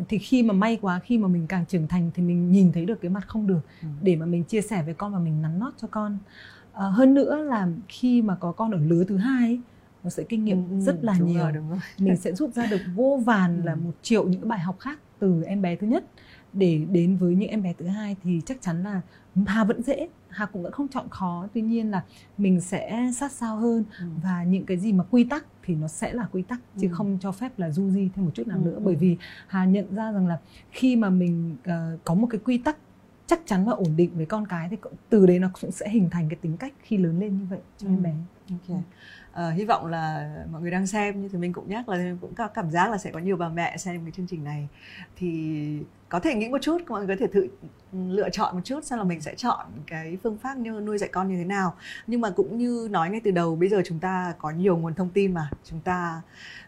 thì 0.08 0.18
khi 0.18 0.42
mà 0.42 0.54
may 0.54 0.78
quá 0.82 0.98
khi 0.98 1.18
mà 1.18 1.28
mình 1.28 1.46
càng 1.46 1.66
trưởng 1.66 1.88
thành 1.88 2.10
thì 2.14 2.22
mình 2.22 2.52
nhìn 2.52 2.72
thấy 2.72 2.84
được 2.84 3.00
cái 3.00 3.10
mặt 3.10 3.28
không 3.28 3.46
được 3.46 3.60
ừ. 3.82 3.88
để 4.02 4.16
mà 4.16 4.26
mình 4.26 4.44
chia 4.44 4.60
sẻ 4.60 4.82
với 4.82 4.94
con 4.94 5.12
và 5.12 5.18
mình 5.18 5.42
nắn 5.42 5.58
nót 5.58 5.74
cho 5.76 5.88
con 5.90 6.18
à, 6.72 6.86
hơn 6.86 7.14
nữa 7.14 7.36
là 7.36 7.68
khi 7.88 8.22
mà 8.22 8.36
có 8.40 8.52
con 8.52 8.70
ở 8.70 8.78
lứa 8.78 9.04
thứ 9.04 9.16
hai 9.16 9.48
ấy, 9.48 9.60
nó 10.04 10.10
sẽ 10.10 10.22
kinh 10.22 10.44
nghiệm 10.44 10.68
ừ, 10.70 10.80
rất 10.80 11.04
là 11.04 11.14
đúng 11.18 11.28
nhiều 11.28 11.40
rồi, 11.42 11.52
đúng 11.52 11.70
rồi. 11.70 11.78
mình 11.98 12.16
sẽ 12.16 12.32
rút 12.32 12.54
ra 12.54 12.66
được 12.66 12.80
vô 12.94 13.20
vàn 13.24 13.56
ừ. 13.62 13.66
là 13.66 13.74
một 13.74 13.92
triệu 14.02 14.28
những 14.28 14.48
bài 14.48 14.58
học 14.58 14.76
khác 14.80 14.98
từ 15.18 15.42
em 15.42 15.62
bé 15.62 15.76
thứ 15.76 15.86
nhất 15.86 16.04
để 16.52 16.80
đến 16.92 17.16
với 17.16 17.34
những 17.34 17.50
em 17.50 17.62
bé 17.62 17.72
thứ 17.78 17.86
hai 17.86 18.16
thì 18.22 18.40
chắc 18.46 18.62
chắn 18.62 18.82
là 18.82 19.00
Hà 19.46 19.64
vẫn 19.64 19.82
dễ 19.82 20.08
Hà 20.28 20.46
cũng 20.46 20.62
vẫn 20.62 20.72
không 20.72 20.88
chọn 20.88 21.08
khó 21.10 21.48
tuy 21.54 21.60
nhiên 21.60 21.90
là 21.90 22.04
mình 22.38 22.60
sẽ 22.60 23.10
sát 23.14 23.32
sao 23.32 23.56
hơn 23.56 23.84
ừ. 24.00 24.06
và 24.22 24.44
những 24.44 24.66
cái 24.66 24.76
gì 24.76 24.92
mà 24.92 25.04
quy 25.10 25.24
tắc 25.24 25.46
thì 25.62 25.74
nó 25.74 25.88
sẽ 25.88 26.12
là 26.12 26.28
quy 26.32 26.42
tắc 26.42 26.60
chứ 26.80 26.88
ừ. 26.88 26.94
không 26.94 27.18
cho 27.20 27.32
phép 27.32 27.58
là 27.58 27.70
du 27.70 27.90
di 27.90 28.08
thêm 28.16 28.24
một 28.24 28.30
chút 28.34 28.46
nào 28.46 28.58
ừ. 28.64 28.64
nữa 28.64 28.78
bởi 28.84 28.94
vì 28.94 29.16
Hà 29.46 29.64
nhận 29.64 29.94
ra 29.94 30.12
rằng 30.12 30.26
là 30.26 30.38
khi 30.70 30.96
mà 30.96 31.10
mình 31.10 31.56
uh, 31.60 32.04
có 32.04 32.14
một 32.14 32.26
cái 32.30 32.40
quy 32.44 32.58
tắc 32.58 32.76
chắc 33.26 33.40
chắn 33.46 33.64
và 33.64 33.72
ổn 33.72 33.96
định 33.96 34.10
với 34.16 34.26
con 34.26 34.46
cái 34.46 34.68
thì 34.70 34.76
từ 35.08 35.26
đấy 35.26 35.38
nó 35.38 35.50
cũng 35.60 35.70
sẽ 35.70 35.88
hình 35.88 36.10
thành 36.10 36.28
cái 36.28 36.36
tính 36.42 36.56
cách 36.56 36.72
khi 36.82 36.96
lớn 36.96 37.20
lên 37.20 37.38
như 37.38 37.46
vậy 37.50 37.60
cho 37.78 37.88
ừ. 37.88 37.92
em 37.92 38.02
bé. 38.02 38.14
Okay. 38.50 38.82
Uh, 39.32 39.54
hy 39.54 39.64
vọng 39.64 39.86
là 39.86 40.34
mọi 40.52 40.62
người 40.62 40.70
đang 40.70 40.86
xem 40.86 41.22
như 41.22 41.28
thì 41.32 41.38
mình 41.38 41.52
cũng 41.52 41.69
nhắc 41.69 41.88
là 41.88 41.96
mình 41.96 42.19
cũng 42.20 42.34
có 42.34 42.46
cảm 42.46 42.70
giác 42.70 42.90
là 42.90 42.98
sẽ 42.98 43.10
có 43.10 43.19
nhiều 43.19 43.36
bà 43.36 43.48
mẹ 43.48 43.76
xem 43.76 44.00
cái 44.04 44.12
chương 44.16 44.26
trình 44.26 44.44
này. 44.44 44.69
Thì 45.16 45.78
có 46.08 46.20
thể 46.20 46.34
nghĩ 46.34 46.48
một 46.48 46.58
chút 46.62 46.78
mọi 46.88 47.06
người 47.06 47.16
có 47.16 47.20
thể 47.20 47.32
thử 47.32 47.48
ừ, 47.92 47.98
lựa 48.08 48.30
chọn 48.30 48.54
một 48.54 48.60
chút 48.64 48.84
xem 48.84 48.98
là 48.98 49.04
mình 49.04 49.20
sẽ 49.20 49.34
chọn 49.34 49.66
cái 49.86 50.19
phương 50.22 50.38
pháp 50.38 50.58
như 50.58 50.70
nuôi 50.70 50.98
dạy 50.98 51.10
con 51.12 51.28
như 51.28 51.36
thế 51.36 51.44
nào. 51.44 51.75
Nhưng 52.06 52.20
mà 52.20 52.30
cũng 52.30 52.58
như 52.58 52.88
nói 52.90 53.10
ngay 53.10 53.20
từ 53.25 53.30
đầu 53.30 53.56
bây 53.56 53.69
giờ 53.69 53.82
chúng 53.86 53.98
ta 53.98 54.34
có 54.38 54.50
nhiều 54.50 54.76
nguồn 54.76 54.94
thông 54.94 55.10
tin 55.10 55.34
mà 55.34 55.50
chúng 55.64 55.80
ta 55.80 56.22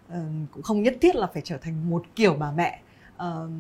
uh, 0.09 0.15
cũng 0.51 0.62
không 0.62 0.83
nhất 0.83 0.97
thiết 1.01 1.17
là 1.17 1.27
phải 1.27 1.43
trở 1.45 1.57
thành 1.57 1.91
một 1.91 2.03
kiểu 2.17 2.35
bà 2.35 2.53
mẹ. 2.53 2.81
Uh, 3.17 3.51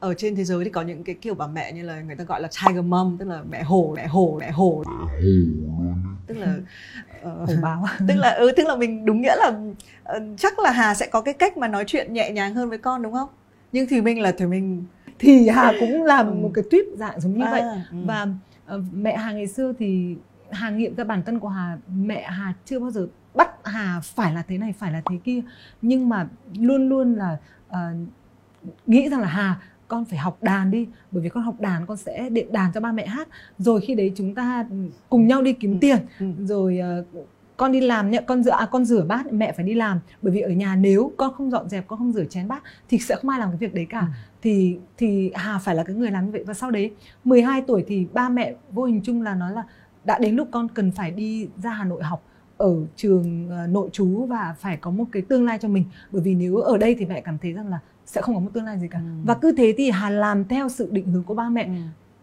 ở 0.00 0.14
trên 0.14 0.36
thế 0.36 0.44
giới 0.44 0.64
thì 0.64 0.70
có 0.70 0.82
những 0.82 1.04
cái 1.04 1.14
kiểu 1.20 1.34
bà 1.34 1.46
mẹ 1.46 1.72
như 1.72 1.82
là 1.82 2.00
người 2.00 2.16
ta 2.16 2.24
gọi 2.24 2.42
là 2.42 2.48
tiger 2.66 2.84
mom 2.84 3.16
tức 3.18 3.28
là 3.28 3.42
mẹ 3.50 3.62
hổ 3.62 3.92
mẹ 3.96 4.06
hổ 4.06 4.36
mẹ 4.40 4.50
hổ 4.50 4.84
tức 6.28 6.36
là 6.38 6.54
uh, 7.42 7.48
báo. 7.62 7.84
tức 8.08 8.14
là 8.14 8.30
ừ 8.30 8.52
tức 8.56 8.66
là 8.66 8.76
mình 8.76 9.04
đúng 9.04 9.20
nghĩa 9.20 9.36
là 9.36 9.48
uh, 9.48 10.22
chắc 10.36 10.58
là 10.58 10.70
hà 10.70 10.94
sẽ 10.94 11.06
có 11.06 11.20
cái 11.20 11.34
cách 11.34 11.56
mà 11.56 11.68
nói 11.68 11.84
chuyện 11.86 12.12
nhẹ 12.12 12.30
nhàng 12.30 12.54
hơn 12.54 12.68
với 12.68 12.78
con 12.78 13.02
đúng 13.02 13.12
không? 13.12 13.28
Nhưng 13.72 13.86
thì 13.86 14.00
mình 14.00 14.22
là 14.22 14.32
thì 14.38 14.46
mình 14.46 14.84
thì 15.18 15.48
hà 15.48 15.72
cũng 15.80 16.04
làm 16.04 16.26
ừ. 16.26 16.34
một 16.34 16.50
cái 16.54 16.64
tuyết 16.70 16.84
dạng 16.94 17.20
giống 17.20 17.38
như 17.38 17.44
à, 17.44 17.50
vậy. 17.50 17.60
ừ. 17.90 17.96
và 18.04 18.26
uh, 18.74 18.80
mẹ 18.92 19.16
hà 19.16 19.32
ngày 19.32 19.46
xưa 19.46 19.72
thì 19.78 20.16
hà 20.50 20.70
nghiệm 20.70 20.94
ra 20.94 21.04
bản 21.04 21.22
thân 21.22 21.38
của 21.38 21.48
hà 21.48 21.78
mẹ 21.96 22.22
hà 22.22 22.54
chưa 22.64 22.80
bao 22.80 22.90
giờ 22.90 23.06
bắt 23.34 23.50
hà 23.64 24.00
phải 24.00 24.34
là 24.34 24.42
thế 24.48 24.58
này 24.58 24.74
phải 24.78 24.92
là 24.92 25.02
thế 25.10 25.16
kia. 25.24 25.40
Nhưng 25.82 26.08
mà 26.08 26.26
luôn 26.58 26.88
luôn 26.88 27.14
là 27.14 27.36
uh, 27.68 27.76
nghĩ 28.86 29.08
rằng 29.08 29.20
là 29.20 29.28
hà 29.28 29.56
con 29.88 30.04
phải 30.04 30.18
học 30.18 30.42
đàn 30.42 30.70
đi 30.70 30.88
bởi 31.10 31.22
vì 31.22 31.28
con 31.28 31.42
học 31.42 31.60
đàn 31.60 31.86
con 31.86 31.96
sẽ 31.96 32.28
điện 32.30 32.52
đàn 32.52 32.72
cho 32.72 32.80
ba 32.80 32.92
mẹ 32.92 33.06
hát 33.06 33.28
rồi 33.58 33.80
khi 33.80 33.94
đấy 33.94 34.12
chúng 34.16 34.34
ta 34.34 34.66
cùng 35.08 35.26
nhau 35.26 35.42
đi 35.42 35.52
kiếm 35.52 35.72
ừ. 35.72 35.78
tiền 35.80 35.98
ừ. 36.20 36.26
rồi 36.38 36.80
uh, 37.00 37.26
con 37.56 37.72
đi 37.72 37.80
làm 37.80 38.10
nhá 38.10 38.20
con 38.20 38.42
rửa 38.42 38.50
à, 38.50 38.66
con 38.66 38.84
rửa 38.84 39.04
bát 39.04 39.32
mẹ 39.32 39.52
phải 39.52 39.64
đi 39.64 39.74
làm 39.74 40.00
bởi 40.22 40.32
vì 40.32 40.40
ở 40.40 40.50
nhà 40.50 40.76
nếu 40.76 41.12
con 41.16 41.34
không 41.34 41.50
dọn 41.50 41.68
dẹp 41.68 41.86
con 41.86 41.98
không 41.98 42.12
rửa 42.12 42.24
chén 42.24 42.48
bát 42.48 42.62
thì 42.88 42.98
sẽ 42.98 43.16
không 43.16 43.30
ai 43.30 43.40
làm 43.40 43.48
cái 43.48 43.58
việc 43.58 43.74
đấy 43.74 43.86
cả 43.88 44.00
ừ. 44.00 44.06
thì 44.42 44.78
thì 44.96 45.30
Hà 45.34 45.58
phải 45.58 45.74
là 45.74 45.84
cái 45.84 45.96
người 45.96 46.10
làm 46.10 46.26
như 46.26 46.32
vậy 46.32 46.44
và 46.46 46.54
sau 46.54 46.70
đấy 46.70 46.92
12 47.24 47.62
tuổi 47.62 47.84
thì 47.86 48.06
ba 48.12 48.28
mẹ 48.28 48.54
vô 48.72 48.84
hình 48.84 49.00
chung 49.04 49.22
là 49.22 49.34
nói 49.34 49.52
là 49.52 49.62
đã 50.04 50.18
đến 50.18 50.36
lúc 50.36 50.48
con 50.50 50.68
cần 50.68 50.92
phải 50.92 51.10
đi 51.10 51.48
ra 51.62 51.70
Hà 51.70 51.84
Nội 51.84 52.02
học 52.02 52.22
ở 52.56 52.74
trường 52.96 53.48
uh, 53.64 53.70
nội 53.70 53.88
trú 53.92 54.26
và 54.26 54.54
phải 54.58 54.76
có 54.76 54.90
một 54.90 55.04
cái 55.12 55.22
tương 55.22 55.44
lai 55.44 55.58
cho 55.58 55.68
mình 55.68 55.84
bởi 56.10 56.22
vì 56.22 56.34
nếu 56.34 56.56
ở 56.56 56.78
đây 56.78 56.96
thì 56.98 57.06
mẹ 57.06 57.20
cảm 57.20 57.38
thấy 57.38 57.52
rằng 57.52 57.68
là 57.68 57.78
sẽ 58.08 58.22
không 58.22 58.34
có 58.34 58.40
một 58.40 58.50
tương 58.52 58.64
lai 58.64 58.78
gì 58.78 58.88
cả 58.88 58.98
ừ. 58.98 59.04
và 59.24 59.34
cứ 59.34 59.52
thế 59.52 59.74
thì 59.76 59.90
hà 59.90 60.10
làm 60.10 60.44
theo 60.44 60.68
sự 60.68 60.88
định 60.92 61.06
hướng 61.06 61.22
của 61.22 61.34
ba 61.34 61.48
mẹ 61.48 61.64
ừ. 61.64 61.72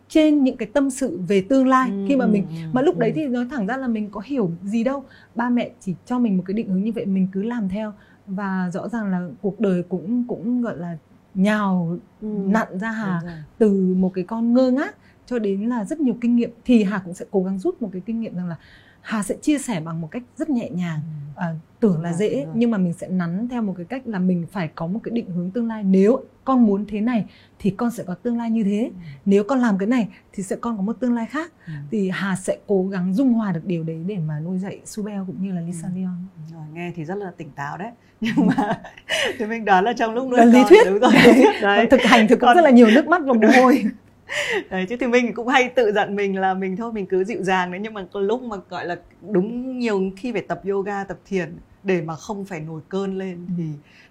trên 0.09 0.43
những 0.43 0.57
cái 0.57 0.69
tâm 0.73 0.89
sự 0.89 1.19
về 1.27 1.41
tương 1.49 1.67
lai 1.67 1.89
ừ. 1.89 2.05
khi 2.07 2.15
mà 2.15 2.27
mình 2.27 2.45
ừ. 2.49 2.55
mà 2.73 2.81
lúc 2.81 2.97
đấy 2.97 3.11
thì 3.15 3.27
nói 3.27 3.47
thẳng 3.51 3.67
ra 3.67 3.77
là 3.77 3.87
mình 3.87 4.09
có 4.11 4.21
hiểu 4.25 4.51
gì 4.63 4.83
đâu 4.83 5.03
ba 5.35 5.49
mẹ 5.49 5.71
chỉ 5.79 5.95
cho 6.05 6.19
mình 6.19 6.37
một 6.37 6.43
cái 6.47 6.53
định 6.53 6.69
hướng 6.69 6.83
như 6.83 6.91
vậy 6.95 7.05
mình 7.05 7.27
cứ 7.31 7.43
làm 7.43 7.69
theo 7.69 7.93
và 8.27 8.69
rõ 8.73 8.87
ràng 8.87 9.11
là 9.11 9.27
cuộc 9.41 9.59
đời 9.59 9.83
cũng 9.83 10.25
cũng 10.27 10.61
gọi 10.61 10.77
là 10.77 10.97
nhào 11.35 11.97
ừ. 12.21 12.27
nặn 12.27 12.79
ra 12.79 12.91
hà 12.91 13.21
từ 13.57 13.95
một 13.97 14.11
cái 14.13 14.23
con 14.23 14.53
ngơ 14.53 14.71
ngác 14.71 14.95
cho 15.25 15.39
đến 15.39 15.61
là 15.61 15.85
rất 15.85 15.99
nhiều 15.99 16.15
kinh 16.21 16.35
nghiệm 16.35 16.49
thì 16.65 16.83
hà 16.83 16.99
cũng 17.05 17.13
sẽ 17.13 17.25
cố 17.31 17.43
gắng 17.43 17.59
rút 17.59 17.81
một 17.81 17.89
cái 17.93 18.01
kinh 18.05 18.19
nghiệm 18.19 18.35
rằng 18.35 18.47
là 18.47 18.55
Hà 19.05 19.23
sẽ 19.23 19.35
chia 19.41 19.57
sẻ 19.57 19.79
bằng 19.79 20.01
một 20.01 20.07
cách 20.11 20.23
rất 20.37 20.49
nhẹ 20.49 20.69
nhàng 20.69 20.99
à, 21.35 21.55
tưởng 21.79 22.01
là 22.01 22.13
dễ 22.13 22.45
nhưng 22.53 22.71
mà 22.71 22.77
mình 22.77 22.93
sẽ 22.93 23.07
nắn 23.07 23.47
theo 23.49 23.61
một 23.61 23.73
cái 23.77 23.85
cách 23.85 24.07
là 24.07 24.19
mình 24.19 24.45
phải 24.51 24.69
có 24.75 24.87
một 24.87 24.99
cái 25.03 25.11
định 25.11 25.29
hướng 25.29 25.51
tương 25.51 25.67
lai. 25.67 25.83
Nếu 25.83 26.23
con 26.43 26.65
muốn 26.65 26.85
thế 26.87 27.01
này 27.01 27.25
thì 27.59 27.69
con 27.69 27.91
sẽ 27.91 28.03
có 28.03 28.13
tương 28.13 28.37
lai 28.37 28.49
như 28.49 28.63
thế. 28.63 28.91
Ừ. 28.93 28.99
nếu 29.25 29.43
con 29.43 29.59
làm 29.59 29.77
cái 29.77 29.87
này 29.87 30.07
thì 30.33 30.43
sẽ 30.43 30.55
con 30.55 30.77
có 30.77 30.83
một 30.83 30.93
tương 30.99 31.13
lai 31.13 31.25
khác. 31.25 31.51
Ừ. 31.67 31.73
thì 31.91 32.09
Hà 32.13 32.35
sẽ 32.35 32.57
cố 32.67 32.87
gắng 32.87 33.13
dung 33.13 33.33
hòa 33.33 33.51
được 33.51 33.65
điều 33.65 33.83
đấy 33.83 34.03
để 34.07 34.17
mà 34.17 34.39
nuôi 34.39 34.57
dạy 34.59 34.79
Subel 34.85 35.19
cũng 35.27 35.43
như 35.43 35.51
là 35.51 35.61
Lisa 35.61 35.87
ừ. 35.87 35.99
Leon. 35.99 36.15
Rồi, 36.53 36.63
nghe 36.73 36.91
thì 36.95 37.05
rất 37.05 37.15
là 37.15 37.31
tỉnh 37.37 37.49
táo 37.55 37.77
đấy. 37.77 37.91
Nhưng 38.21 38.47
mà 38.47 38.81
thì 39.37 39.45
mình 39.45 39.65
đoán 39.65 39.83
là 39.83 39.93
trong 39.93 40.13
lúc 40.13 40.27
nuôi 40.29 40.39
con 40.39 40.51
lý 40.51 40.59
thuyết. 40.69 40.87
đúng 40.87 40.99
rồi 40.99 41.11
đấy. 41.61 41.87
thực 41.91 42.01
hành 42.01 42.27
thì 42.29 42.35
có 42.35 42.53
rất 42.55 42.61
là 42.61 42.69
nhiều 42.69 42.87
nước 42.87 43.07
mắt 43.07 43.21
và 43.25 43.33
mồ 43.33 43.61
hôi 43.61 43.83
đấy 44.69 44.85
chứ 44.89 44.95
thì 44.99 45.07
mình 45.07 45.33
cũng 45.33 45.47
hay 45.47 45.69
tự 45.69 45.91
dặn 45.91 46.15
mình 46.15 46.39
là 46.39 46.53
mình 46.53 46.75
thôi 46.75 46.93
mình 46.93 47.05
cứ 47.05 47.23
dịu 47.23 47.43
dàng 47.43 47.71
đấy. 47.71 47.79
Nhưng 47.83 47.93
mà 47.93 48.05
có 48.11 48.19
lúc 48.19 48.41
mà 48.41 48.57
gọi 48.69 48.85
là 48.85 48.95
đúng 49.21 49.79
nhiều 49.79 50.11
khi 50.17 50.31
phải 50.31 50.41
tập 50.41 50.61
yoga 50.69 51.03
tập 51.03 51.17
thiền 51.25 51.57
để 51.83 52.01
mà 52.01 52.15
không 52.15 52.45
phải 52.45 52.59
nổi 52.59 52.81
cơn 52.89 53.17
lên 53.17 53.47
thì 53.57 53.63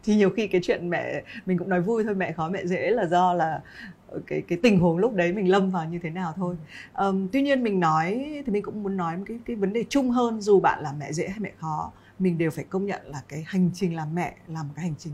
thì 0.04 0.16
nhiều 0.16 0.30
khi 0.30 0.46
cái 0.46 0.60
chuyện 0.64 0.90
mẹ 0.90 1.22
mình 1.46 1.58
cũng 1.58 1.68
nói 1.68 1.80
vui 1.80 2.04
thôi 2.04 2.14
mẹ 2.14 2.32
khó 2.32 2.48
mẹ 2.48 2.66
dễ 2.66 2.90
là 2.90 3.06
do 3.06 3.34
là 3.34 3.60
cái 4.26 4.42
cái 4.48 4.58
tình 4.62 4.78
huống 4.78 4.98
lúc 4.98 5.14
đấy 5.14 5.32
mình 5.32 5.50
lâm 5.50 5.70
vào 5.70 5.84
như 5.84 5.98
thế 6.02 6.10
nào 6.10 6.32
thôi. 6.36 6.56
Um, 6.94 7.28
tuy 7.32 7.42
nhiên 7.42 7.62
mình 7.62 7.80
nói 7.80 8.42
thì 8.46 8.52
mình 8.52 8.62
cũng 8.62 8.82
muốn 8.82 8.96
nói 8.96 9.16
một 9.16 9.24
cái 9.26 9.38
cái 9.44 9.56
vấn 9.56 9.72
đề 9.72 9.84
chung 9.88 10.10
hơn 10.10 10.40
dù 10.40 10.60
bạn 10.60 10.82
là 10.82 10.92
mẹ 10.98 11.12
dễ 11.12 11.28
hay 11.28 11.38
mẹ 11.40 11.52
khó 11.58 11.92
mình 12.18 12.38
đều 12.38 12.50
phải 12.50 12.64
công 12.64 12.86
nhận 12.86 13.00
là 13.04 13.22
cái 13.28 13.44
hành 13.46 13.70
trình 13.74 13.96
làm 13.96 14.14
mẹ 14.14 14.34
là 14.48 14.62
một 14.62 14.72
cái 14.76 14.84
hành 14.84 14.94
trình 14.98 15.12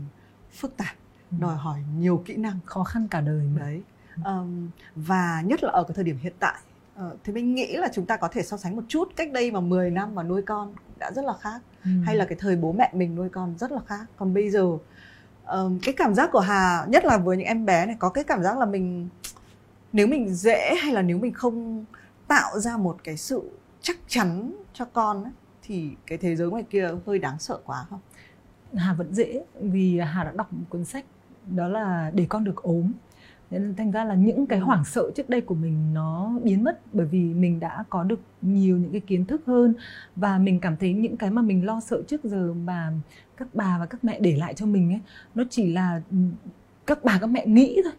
phức 0.51 0.77
tạp 0.77 0.95
đòi 1.39 1.55
hỏi 1.55 1.79
nhiều 1.97 2.23
kỹ 2.25 2.35
năng. 2.35 2.59
Khó 2.65 2.83
khăn 2.83 3.07
cả 3.11 3.21
đời 3.21 3.47
mà. 3.55 3.61
đấy 3.61 3.81
um, 4.25 4.69
và 4.95 5.41
nhất 5.45 5.63
là 5.63 5.71
ở 5.71 5.83
cái 5.83 5.95
thời 5.95 6.03
điểm 6.03 6.17
hiện 6.21 6.33
tại 6.39 6.59
uh, 6.99 7.17
thì 7.23 7.33
mình 7.33 7.55
nghĩ 7.55 7.77
là 7.77 7.89
chúng 7.93 8.05
ta 8.05 8.17
có 8.17 8.27
thể 8.27 8.43
so 8.43 8.57
sánh 8.57 8.75
một 8.75 8.83
chút 8.87 9.09
cách 9.15 9.31
đây 9.31 9.51
mà 9.51 9.59
10 9.59 9.91
năm 9.91 10.15
mà 10.15 10.23
nuôi 10.23 10.41
con 10.41 10.73
đã 10.99 11.11
rất 11.11 11.25
là 11.25 11.33
khác. 11.41 11.61
Ừ. 11.83 11.91
hay 12.05 12.15
là 12.15 12.25
cái 12.25 12.37
thời 12.41 12.55
bố 12.55 12.71
mẹ 12.71 12.91
mình 12.93 13.15
nuôi 13.15 13.29
con 13.29 13.57
rất 13.57 13.71
là 13.71 13.79
khác. 13.87 14.05
Còn 14.17 14.33
bây 14.33 14.49
giờ 14.49 14.77
um, 15.47 15.79
cái 15.83 15.93
cảm 15.97 16.13
giác 16.13 16.29
của 16.31 16.39
Hà 16.39 16.85
nhất 16.87 17.05
là 17.05 17.17
với 17.17 17.37
những 17.37 17.47
em 17.47 17.65
bé 17.65 17.85
này 17.85 17.95
có 17.99 18.09
cái 18.09 18.23
cảm 18.23 18.43
giác 18.43 18.57
là 18.57 18.65
mình 18.65 19.09
nếu 19.93 20.07
mình 20.07 20.33
dễ 20.33 20.75
hay 20.83 20.93
là 20.93 21.01
nếu 21.01 21.17
mình 21.17 21.33
không 21.33 21.85
tạo 22.27 22.59
ra 22.59 22.77
một 22.77 22.97
cái 23.03 23.17
sự 23.17 23.51
chắc 23.81 23.97
chắn 24.07 24.53
cho 24.73 24.85
con 24.85 25.23
ấy, 25.23 25.33
thì 25.63 25.89
cái 26.07 26.17
thế 26.17 26.35
giới 26.35 26.49
ngoài 26.49 26.63
kia 26.69 26.89
hơi 27.05 27.19
đáng 27.19 27.39
sợ 27.39 27.59
quá 27.65 27.85
không 27.89 27.99
Hà 28.75 28.93
vẫn 28.93 29.13
dễ 29.13 29.43
vì 29.61 29.99
Hà 29.99 30.23
đã 30.23 30.31
đọc 30.31 30.53
một 30.53 30.65
cuốn 30.69 30.85
sách 30.85 31.05
đó 31.45 31.67
là 31.67 32.11
để 32.13 32.25
con 32.29 32.43
được 32.43 32.55
ốm 32.55 32.91
nên 33.51 33.75
thành 33.75 33.91
ra 33.91 34.03
là 34.03 34.15
những 34.15 34.45
cái 34.45 34.59
ừ. 34.59 34.65
hoảng 34.65 34.85
sợ 34.85 35.11
trước 35.15 35.29
đây 35.29 35.41
của 35.41 35.55
mình 35.55 35.93
nó 35.93 36.31
biến 36.43 36.63
mất 36.63 36.79
bởi 36.93 37.05
vì 37.05 37.19
mình 37.19 37.59
đã 37.59 37.83
có 37.89 38.03
được 38.03 38.19
nhiều 38.41 38.77
những 38.77 38.91
cái 38.91 39.01
kiến 39.01 39.25
thức 39.25 39.41
hơn 39.45 39.73
và 40.15 40.37
mình 40.37 40.59
cảm 40.59 40.77
thấy 40.77 40.93
những 40.93 41.17
cái 41.17 41.31
mà 41.31 41.41
mình 41.41 41.65
lo 41.65 41.79
sợ 41.79 42.01
trước 42.07 42.23
giờ 42.23 42.53
mà 42.53 42.91
các 43.37 43.47
bà 43.53 43.77
và 43.79 43.85
các 43.85 44.03
mẹ 44.03 44.19
để 44.19 44.35
lại 44.35 44.53
cho 44.53 44.65
mình 44.65 44.93
ấy 44.93 45.01
nó 45.35 45.43
chỉ 45.49 45.73
là 45.73 46.01
ừ, 46.11 46.17
các 46.85 47.03
bà 47.03 47.17
các 47.21 47.27
mẹ 47.27 47.45
nghĩ 47.45 47.81
thôi 47.83 47.93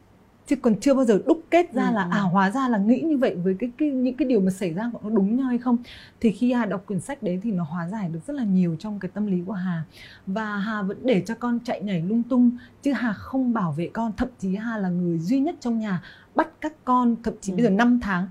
chứ 0.53 0.57
còn 0.57 0.81
chưa 0.81 0.95
bao 0.95 1.05
giờ 1.05 1.23
đúc 1.27 1.43
kết 1.51 1.73
ra 1.73 1.89
ừ. 1.89 1.95
là 1.95 2.09
à 2.11 2.21
hóa 2.21 2.51
ra 2.51 2.69
là 2.69 2.79
nghĩ 2.79 3.01
như 3.01 3.17
vậy 3.17 3.35
với 3.35 3.57
cái, 3.59 3.71
cái 3.79 3.91
những 3.91 4.17
cái 4.17 4.29
điều 4.29 4.41
mà 4.41 4.51
xảy 4.51 4.75
ra 4.75 4.91
nó 5.03 5.11
đúng 5.11 5.37
nhau 5.37 5.47
hay 5.47 5.59
không 5.59 5.77
thì 6.21 6.33
khi 6.33 6.53
Hà 6.53 6.67
đọc 6.67 6.85
quyển 6.87 7.01
sách 7.01 7.23
đấy 7.23 7.41
thì 7.43 7.51
nó 7.51 7.65
hóa 7.65 7.89
giải 7.89 8.09
được 8.09 8.21
rất 8.27 8.37
là 8.37 8.45
nhiều 8.45 8.77
trong 8.79 8.99
cái 8.99 9.11
tâm 9.15 9.27
lý 9.27 9.43
của 9.47 9.53
Hà 9.53 9.85
và 10.27 10.57
Hà 10.57 10.83
vẫn 10.83 10.99
để 11.03 11.23
cho 11.27 11.35
con 11.35 11.59
chạy 11.65 11.83
nhảy 11.83 12.03
lung 12.03 12.23
tung 12.23 12.51
chứ 12.83 12.93
Hà 12.93 13.13
không 13.13 13.53
bảo 13.53 13.73
vệ 13.73 13.91
con 13.93 14.13
thậm 14.17 14.29
chí 14.39 14.57
Hà 14.57 14.79
là 14.79 14.89
người 14.89 15.19
duy 15.19 15.41
nhất 15.41 15.57
trong 15.61 15.79
nhà 15.79 16.03
bắt 16.35 16.49
các 16.61 16.73
con 16.85 17.17
thậm 17.23 17.35
chí 17.41 17.53
ừ. 17.53 17.57
bây 17.57 17.65
giờ 17.65 17.71
5 17.71 18.01
tháng 18.03 18.29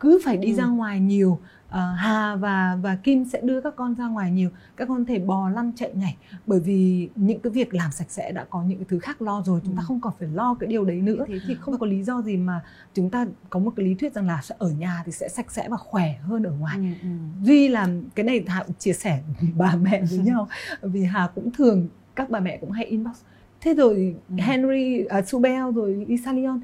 cứ 0.00 0.20
phải 0.24 0.36
đi 0.36 0.48
ừ. 0.48 0.54
ra 0.54 0.66
ngoài 0.66 1.00
nhiều 1.00 1.38
uh, 1.68 1.74
Hà 1.96 2.36
và 2.36 2.78
và 2.82 2.96
Kim 2.96 3.24
sẽ 3.24 3.40
đưa 3.40 3.60
các 3.60 3.76
con 3.76 3.94
ra 3.94 4.06
ngoài 4.06 4.30
nhiều 4.30 4.50
các 4.76 4.88
con 4.88 5.04
thể 5.04 5.18
bò 5.18 5.48
lăn 5.50 5.72
chạy 5.76 5.92
nhảy 5.94 6.16
bởi 6.46 6.60
vì 6.60 7.08
những 7.16 7.40
cái 7.40 7.50
việc 7.50 7.74
làm 7.74 7.92
sạch 7.92 8.10
sẽ 8.10 8.32
đã 8.32 8.44
có 8.50 8.62
những 8.62 8.78
cái 8.78 8.86
thứ 8.88 8.98
khác 8.98 9.22
lo 9.22 9.42
rồi 9.46 9.60
chúng 9.64 9.76
ta 9.76 9.80
ừ. 9.82 9.84
không 9.86 10.00
còn 10.00 10.12
phải 10.18 10.28
lo 10.28 10.54
cái 10.60 10.68
điều 10.68 10.84
đấy 10.84 11.00
nữa 11.00 11.24
thì 11.46 11.54
không 11.60 11.78
có 11.78 11.86
lý 11.86 12.02
do 12.02 12.22
gì 12.22 12.36
mà 12.36 12.60
chúng 12.94 13.10
ta 13.10 13.26
có 13.50 13.60
một 13.60 13.72
cái 13.76 13.86
lý 13.86 13.94
thuyết 13.94 14.14
rằng 14.14 14.26
là 14.26 14.42
ở 14.58 14.70
nhà 14.70 15.02
thì 15.06 15.12
sẽ 15.12 15.28
sạch 15.28 15.52
sẽ 15.52 15.68
và 15.68 15.76
khỏe 15.76 16.14
hơn 16.22 16.42
ở 16.42 16.52
ngoài 16.52 16.76
ừ, 16.76 16.84
ừ. 17.02 17.08
duy 17.42 17.68
là 17.68 17.88
cái 18.14 18.24
này 18.24 18.44
Hà 18.46 18.62
cũng 18.62 18.74
chia 18.78 18.92
sẻ 18.92 19.22
bà 19.56 19.76
mẹ 19.76 20.02
với 20.10 20.18
nhau 20.24 20.48
vì 20.82 21.04
Hà 21.04 21.28
cũng 21.34 21.50
thường 21.50 21.88
các 22.16 22.30
bà 22.30 22.40
mẹ 22.40 22.56
cũng 22.56 22.70
hay 22.70 22.84
inbox 22.84 23.16
thế 23.60 23.74
rồi 23.74 24.16
ừ. 24.28 24.34
Henry 24.38 25.04
uh, 25.18 25.28
Subel 25.28 25.72
rồi 25.74 26.06
Lisa 26.08 26.32
Leon 26.32 26.60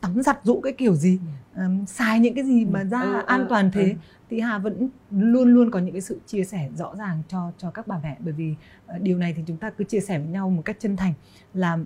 tắm 0.00 0.22
giặt 0.22 0.40
rũ 0.44 0.60
cái 0.60 0.72
kiểu 0.72 0.94
gì? 0.94 1.18
Um, 1.56 1.84
xài 1.86 2.20
những 2.20 2.34
cái 2.34 2.44
gì 2.44 2.64
mà 2.64 2.84
ra 2.84 3.00
ừ, 3.00 3.22
an 3.26 3.46
toàn 3.48 3.70
thế? 3.70 3.84
ừ. 3.84 3.94
Thì 4.30 4.40
Hà 4.40 4.58
vẫn 4.58 4.88
luôn 5.10 5.54
luôn 5.54 5.70
có 5.70 5.78
những 5.78 5.92
cái 5.92 6.00
sự 6.00 6.20
chia 6.26 6.44
sẻ 6.44 6.68
rõ 6.76 6.94
ràng 6.96 7.22
cho 7.28 7.52
cho 7.58 7.70
các 7.70 7.86
bà 7.86 8.00
mẹ. 8.02 8.16
Bởi 8.20 8.32
vì 8.32 8.54
uh, 8.96 9.02
điều 9.02 9.18
này 9.18 9.34
thì 9.36 9.42
chúng 9.46 9.56
ta 9.56 9.70
cứ 9.70 9.84
chia 9.84 10.00
sẻ 10.00 10.18
với 10.18 10.28
nhau 10.28 10.50
một 10.50 10.62
cách 10.64 10.76
chân 10.80 10.96
thành 10.96 11.14
là 11.54 11.78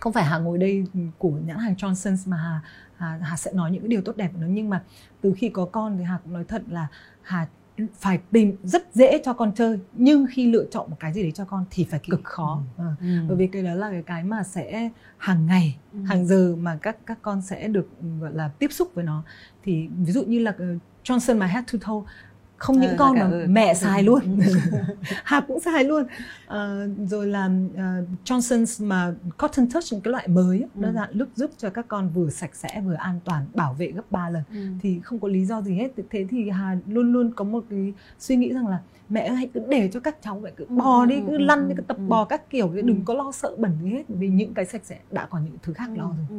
không 0.00 0.12
phải 0.12 0.24
Hà 0.24 0.38
ngồi 0.38 0.58
đây 0.58 0.84
của 1.18 1.30
nhãn 1.30 1.58
hàng 1.58 1.74
Johnson's 1.74 2.30
mà 2.30 2.36
Hà, 2.36 2.60
Hà 2.96 3.18
Hà 3.22 3.36
sẽ 3.36 3.52
nói 3.54 3.70
những 3.70 3.82
cái 3.82 3.88
điều 3.88 4.02
tốt 4.02 4.16
đẹp 4.16 4.30
của 4.32 4.38
nó. 4.40 4.46
Nhưng 4.46 4.70
mà 4.70 4.82
từ 5.20 5.34
khi 5.36 5.48
có 5.48 5.64
con 5.64 5.98
thì 5.98 6.04
Hà 6.04 6.18
cũng 6.24 6.32
nói 6.32 6.44
thật 6.44 6.62
là 6.68 6.86
Hà 7.22 7.46
phải 7.94 8.18
tìm 8.30 8.56
rất 8.62 8.94
dễ 8.94 9.20
cho 9.24 9.32
con 9.32 9.52
chơi 9.54 9.78
nhưng 9.92 10.26
khi 10.30 10.46
lựa 10.46 10.64
chọn 10.70 10.90
một 10.90 10.96
cái 11.00 11.12
gì 11.12 11.22
đấy 11.22 11.32
cho 11.32 11.44
con 11.44 11.64
thì 11.70 11.84
phải 11.84 12.00
cực 12.10 12.20
khó 12.24 12.62
ừ. 12.76 12.84
À, 12.84 12.94
ừ. 13.00 13.06
bởi 13.28 13.36
vì 13.36 13.46
cái 13.46 13.62
đó 13.62 13.74
là 13.74 13.90
cái 13.90 14.02
cái 14.02 14.24
mà 14.24 14.42
sẽ 14.42 14.90
hàng 15.16 15.46
ngày 15.46 15.78
ừ. 15.92 15.98
hàng 16.06 16.26
giờ 16.26 16.56
mà 16.56 16.78
các 16.82 16.96
các 17.06 17.18
con 17.22 17.42
sẽ 17.42 17.68
được 17.68 17.88
gọi 18.20 18.32
là 18.34 18.48
tiếp 18.48 18.72
xúc 18.72 18.94
với 18.94 19.04
nó 19.04 19.22
thì 19.64 19.88
ví 19.98 20.12
dụ 20.12 20.24
như 20.24 20.38
là 20.38 20.54
ờ, 20.58 20.66
Johnson 21.04 21.38
my 21.38 21.46
head 21.46 21.64
to 21.72 21.78
toe 21.86 22.12
không 22.58 22.80
những 22.80 22.90
ừ, 22.90 22.96
con 22.98 23.18
mà 23.18 23.28
ừ. 23.30 23.46
mẹ 23.48 23.74
xài 23.74 24.02
luôn. 24.02 24.40
Hà 25.24 25.40
cũng 25.40 25.60
xài 25.60 25.84
luôn. 25.84 26.04
À, 26.46 26.86
rồi 27.08 27.26
làm 27.26 27.66
uh, 27.66 28.08
Johnson's 28.24 28.86
mà 28.86 29.12
cotton 29.36 29.70
touch 29.70 29.84
những 29.90 30.00
cái 30.00 30.12
loại 30.12 30.28
mới 30.28 30.60
ừ. 30.60 30.66
nó 30.74 30.92
dạng 30.92 31.10
lúc 31.12 31.28
giúp 31.34 31.50
cho 31.58 31.70
các 31.70 31.88
con 31.88 32.10
vừa 32.14 32.30
sạch 32.30 32.54
sẽ 32.54 32.80
vừa 32.84 32.94
an 32.94 33.20
toàn 33.24 33.44
bảo 33.54 33.74
vệ 33.74 33.86
gấp 33.86 34.02
3 34.10 34.30
lần. 34.30 34.42
Ừ. 34.52 34.58
thì 34.82 35.00
không 35.00 35.18
có 35.18 35.28
lý 35.28 35.44
do 35.44 35.62
gì 35.62 35.74
hết. 35.74 35.88
Thế 36.10 36.26
thì 36.30 36.50
Hà 36.50 36.76
luôn 36.88 37.12
luôn 37.12 37.32
có 37.36 37.44
một 37.44 37.64
cái 37.70 37.92
suy 38.18 38.36
nghĩ 38.36 38.52
rằng 38.52 38.66
là 38.66 38.78
mẹ 39.08 39.30
hãy 39.30 39.50
cứ 39.54 39.60
để 39.68 39.88
cho 39.92 40.00
các 40.00 40.16
cháu 40.22 40.38
vậy 40.38 40.52
cứ 40.56 40.64
ừ, 40.68 40.74
bò 40.74 41.06
đi 41.06 41.16
cứ 41.26 41.38
lăn 41.38 41.68
đi 41.68 41.74
cứ 41.76 41.82
tập 41.82 41.96
bò 42.08 42.24
các 42.24 42.50
kiểu 42.50 42.72
đừng 42.84 43.04
có 43.04 43.14
lo 43.14 43.32
sợ 43.32 43.56
bẩn 43.58 43.72
gì 43.82 43.90
hết. 43.90 44.04
Vì 44.08 44.28
những 44.28 44.54
cái 44.54 44.64
sạch 44.64 44.82
sẽ 44.84 44.98
đã 45.10 45.26
có 45.26 45.38
những 45.38 45.56
thứ 45.62 45.72
khác 45.72 45.90
lo 45.96 46.14
rồi 46.30 46.38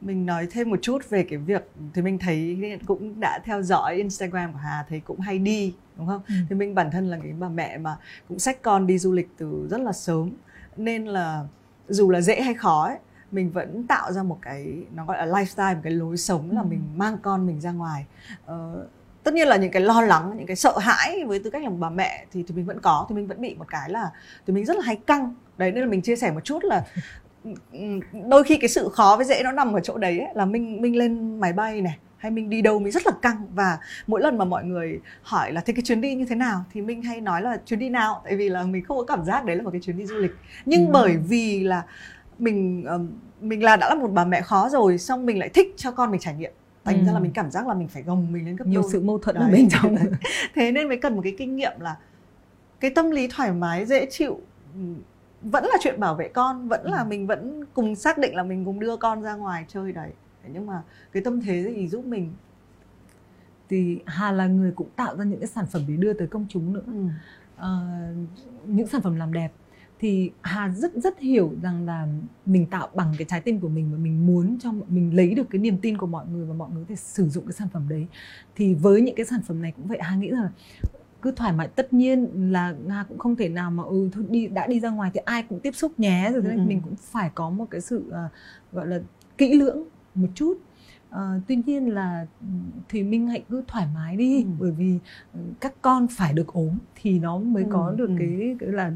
mình 0.00 0.26
nói 0.26 0.46
thêm 0.50 0.70
một 0.70 0.78
chút 0.82 1.10
về 1.10 1.22
cái 1.22 1.38
việc 1.38 1.70
thì 1.94 2.02
mình 2.02 2.18
thấy 2.18 2.58
cũng 2.86 3.20
đã 3.20 3.38
theo 3.44 3.62
dõi 3.62 3.94
Instagram 3.94 4.52
của 4.52 4.58
Hà 4.58 4.84
thấy 4.88 5.00
cũng 5.00 5.20
hay 5.20 5.38
đi 5.38 5.74
đúng 5.96 6.06
không? 6.06 6.22
Ừ. 6.28 6.34
Thì 6.48 6.56
mình 6.56 6.74
bản 6.74 6.90
thân 6.90 7.10
là 7.10 7.18
cái 7.22 7.32
bà 7.32 7.48
mẹ 7.48 7.78
mà 7.78 7.96
cũng 8.28 8.38
xách 8.38 8.62
con 8.62 8.86
đi 8.86 8.98
du 8.98 9.12
lịch 9.12 9.28
từ 9.38 9.68
rất 9.70 9.80
là 9.80 9.92
sớm 9.92 10.30
nên 10.76 11.06
là 11.06 11.44
dù 11.88 12.10
là 12.10 12.20
dễ 12.20 12.40
hay 12.40 12.54
khó 12.54 12.86
ấy, 12.86 12.98
mình 13.30 13.50
vẫn 13.50 13.86
tạo 13.86 14.12
ra 14.12 14.22
một 14.22 14.38
cái 14.42 14.82
nó 14.94 15.04
gọi 15.04 15.26
là 15.26 15.40
lifestyle 15.40 15.74
một 15.74 15.80
cái 15.82 15.92
lối 15.92 16.16
sống 16.16 16.50
là 16.50 16.60
ừ. 16.60 16.66
mình 16.66 16.82
mang 16.96 17.18
con 17.22 17.46
mình 17.46 17.60
ra 17.60 17.72
ngoài 17.72 18.06
ờ, 18.46 18.86
tất 19.24 19.34
nhiên 19.34 19.48
là 19.48 19.56
những 19.56 19.70
cái 19.70 19.82
lo 19.82 20.02
lắng 20.02 20.34
những 20.36 20.46
cái 20.46 20.56
sợ 20.56 20.78
hãi 20.78 21.24
với 21.24 21.38
tư 21.38 21.50
cách 21.50 21.62
là 21.62 21.68
một 21.68 21.76
bà 21.80 21.90
mẹ 21.90 22.26
thì 22.32 22.44
thì 22.48 22.54
mình 22.54 22.64
vẫn 22.64 22.80
có 22.80 23.06
thì 23.08 23.14
mình 23.14 23.26
vẫn 23.26 23.40
bị 23.40 23.54
một 23.54 23.66
cái 23.68 23.90
là 23.90 24.10
thì 24.46 24.52
mình 24.52 24.64
rất 24.64 24.76
là 24.76 24.82
hay 24.84 24.96
căng 24.96 25.34
đấy 25.58 25.72
nên 25.72 25.84
là 25.84 25.90
mình 25.90 26.02
chia 26.02 26.16
sẻ 26.16 26.30
một 26.30 26.44
chút 26.44 26.64
là 26.64 26.84
đôi 28.28 28.44
khi 28.44 28.56
cái 28.56 28.68
sự 28.68 28.88
khó 28.88 29.16
với 29.16 29.26
dễ 29.26 29.42
nó 29.42 29.52
nằm 29.52 29.72
ở 29.72 29.80
chỗ 29.80 29.98
đấy 29.98 30.18
ấy, 30.18 30.28
là 30.34 30.44
mình 30.44 30.80
mình 30.80 30.96
lên 30.96 31.40
máy 31.40 31.52
bay 31.52 31.80
này 31.80 31.98
hay 32.20 32.30
mình 32.30 32.50
đi 32.50 32.62
đâu 32.62 32.78
mình 32.78 32.92
rất 32.92 33.06
là 33.06 33.12
căng. 33.22 33.46
Và 33.54 33.78
mỗi 34.06 34.20
lần 34.20 34.38
mà 34.38 34.44
mọi 34.44 34.64
người 34.64 35.00
hỏi 35.22 35.52
là 35.52 35.60
thế 35.60 35.72
cái 35.72 35.82
chuyến 35.82 36.00
đi 36.00 36.14
như 36.14 36.24
thế 36.24 36.34
nào? 36.36 36.64
thì 36.72 36.80
mình 36.80 37.02
hay 37.02 37.20
nói 37.20 37.42
là 37.42 37.60
chuyến 37.66 37.78
đi 37.78 37.88
nào? 37.88 38.20
Tại 38.24 38.36
vì 38.36 38.48
là 38.48 38.62
mình 38.62 38.84
không 38.84 38.96
có 38.96 39.04
cảm 39.04 39.24
giác 39.24 39.44
đấy 39.44 39.56
là 39.56 39.62
một 39.62 39.70
cái 39.70 39.80
chuyến 39.80 39.98
đi 39.98 40.06
du 40.06 40.16
lịch. 40.16 40.30
Nhưng 40.66 40.86
ừ. 40.86 40.90
bởi 40.92 41.16
vì 41.16 41.64
là 41.64 41.82
mình 42.38 42.84
mình 43.40 43.62
là 43.62 43.76
đã 43.76 43.88
là 43.88 43.94
một 43.94 44.08
bà 44.08 44.24
mẹ 44.24 44.40
khó 44.40 44.68
rồi 44.68 44.98
xong 44.98 45.26
mình 45.26 45.38
lại 45.38 45.48
thích 45.48 45.74
cho 45.76 45.90
con 45.90 46.10
mình 46.10 46.20
trải 46.20 46.34
nghiệm. 46.34 46.52
Thành 46.84 47.00
ừ. 47.00 47.06
ra 47.06 47.12
là 47.12 47.18
mình 47.18 47.32
cảm 47.32 47.50
giác 47.50 47.66
là 47.66 47.74
mình 47.74 47.88
phải 47.88 48.02
gồng 48.02 48.32
mình 48.32 48.46
lên 48.46 48.56
gấp 48.56 48.66
nhiều 48.66 48.82
đôi. 48.82 48.90
sự 48.92 49.00
mâu 49.00 49.18
thuẫn 49.18 49.36
ở 49.36 49.48
bên 49.52 49.68
trong. 49.68 49.96
Thế 50.54 50.72
nên 50.72 50.88
mới 50.88 50.96
cần 50.96 51.16
một 51.16 51.20
cái 51.24 51.34
kinh 51.38 51.56
nghiệm 51.56 51.72
là 51.80 51.96
cái 52.80 52.90
tâm 52.90 53.10
lý 53.10 53.28
thoải 53.28 53.52
mái 53.52 53.86
dễ 53.86 54.06
chịu 54.10 54.40
vẫn 55.42 55.64
là 55.64 55.76
chuyện 55.80 56.00
bảo 56.00 56.14
vệ 56.14 56.28
con 56.28 56.68
vẫn 56.68 56.86
là 56.86 56.98
ừ. 56.98 57.06
mình 57.08 57.26
vẫn 57.26 57.64
cùng 57.74 57.94
xác 57.94 58.18
định 58.18 58.34
là 58.34 58.42
mình 58.42 58.64
cùng 58.64 58.80
đưa 58.80 58.96
con 58.96 59.22
ra 59.22 59.34
ngoài 59.34 59.64
chơi 59.68 59.92
đấy. 59.92 60.10
Nhưng 60.52 60.66
mà 60.66 60.82
cái 61.12 61.22
tâm 61.22 61.40
thế 61.40 61.74
gì 61.74 61.88
giúp 61.88 62.04
mình. 62.04 62.32
Thì 63.68 63.98
Hà 64.06 64.32
là 64.32 64.46
người 64.46 64.72
cũng 64.72 64.88
tạo 64.96 65.16
ra 65.16 65.24
những 65.24 65.40
cái 65.40 65.48
sản 65.48 65.66
phẩm 65.66 65.82
để 65.88 65.96
đưa 65.96 66.12
tới 66.12 66.28
công 66.28 66.46
chúng 66.48 66.72
nữa. 66.72 66.82
Ừ. 66.86 67.06
à, 67.56 67.68
những 68.66 68.86
sản 68.86 69.00
phẩm 69.00 69.16
làm 69.16 69.32
đẹp. 69.32 69.52
Thì 69.98 70.30
Hà 70.42 70.68
rất 70.68 70.92
rất 70.94 71.18
hiểu 71.18 71.52
rằng 71.62 71.86
là 71.86 72.06
mình 72.46 72.66
tạo 72.66 72.88
bằng 72.94 73.14
cái 73.18 73.24
trái 73.30 73.40
tim 73.40 73.60
của 73.60 73.68
mình 73.68 73.92
và 73.92 73.98
mình 73.98 74.26
muốn 74.26 74.58
cho 74.60 74.72
mình 74.88 75.16
lấy 75.16 75.34
được 75.34 75.46
cái 75.50 75.60
niềm 75.60 75.78
tin 75.78 75.98
của 75.98 76.06
mọi 76.06 76.26
người 76.26 76.46
và 76.46 76.54
mọi 76.54 76.70
người 76.70 76.84
có 76.84 76.88
thể 76.88 76.96
sử 76.96 77.28
dụng 77.28 77.46
cái 77.46 77.52
sản 77.52 77.68
phẩm 77.72 77.88
đấy. 77.88 78.06
Thì 78.56 78.74
với 78.74 79.00
những 79.00 79.14
cái 79.14 79.26
sản 79.26 79.40
phẩm 79.42 79.62
này 79.62 79.72
cũng 79.76 79.86
vậy 79.86 79.98
Hà 80.02 80.16
nghĩ 80.16 80.28
là 80.28 80.50
cứ 81.22 81.32
thoải 81.32 81.52
mái 81.52 81.68
tất 81.68 81.92
nhiên 81.92 82.28
là 82.52 82.74
nga 82.86 83.04
cũng 83.08 83.18
không 83.18 83.36
thể 83.36 83.48
nào 83.48 83.70
mà 83.70 83.82
ừ 83.82 84.08
thôi 84.12 84.24
đi 84.28 84.46
đã 84.46 84.66
đi 84.66 84.80
ra 84.80 84.90
ngoài 84.90 85.10
thì 85.14 85.20
ai 85.24 85.42
cũng 85.42 85.60
tiếp 85.60 85.74
xúc 85.74 85.92
nhé 86.00 86.30
rồi 86.32 86.42
thế 86.42 86.54
ừ. 86.54 86.60
mình 86.66 86.80
cũng 86.84 86.96
phải 86.96 87.30
có 87.34 87.50
một 87.50 87.66
cái 87.70 87.80
sự 87.80 88.04
uh, 88.08 88.32
gọi 88.72 88.86
là 88.86 89.00
kỹ 89.38 89.54
lưỡng 89.54 89.84
một 90.14 90.28
chút 90.34 90.58
Uh, 91.10 91.42
tuy 91.48 91.56
nhiên 91.66 91.94
là 91.94 92.26
thì 92.88 93.02
minh 93.02 93.28
hãy 93.28 93.42
cứ 93.50 93.62
thoải 93.66 93.86
mái 93.94 94.16
đi 94.16 94.42
ừ. 94.42 94.48
bởi 94.60 94.70
vì 94.70 94.98
ừ, 95.34 95.40
các 95.60 95.72
con 95.82 96.06
phải 96.10 96.32
được 96.32 96.46
ốm 96.46 96.78
thì 97.02 97.18
nó 97.18 97.38
mới 97.38 97.62
ừ. 97.62 97.68
có 97.72 97.92
được 97.96 98.08
ừ. 98.08 98.14
cái, 98.18 98.56
cái 98.60 98.68
là 98.68 98.92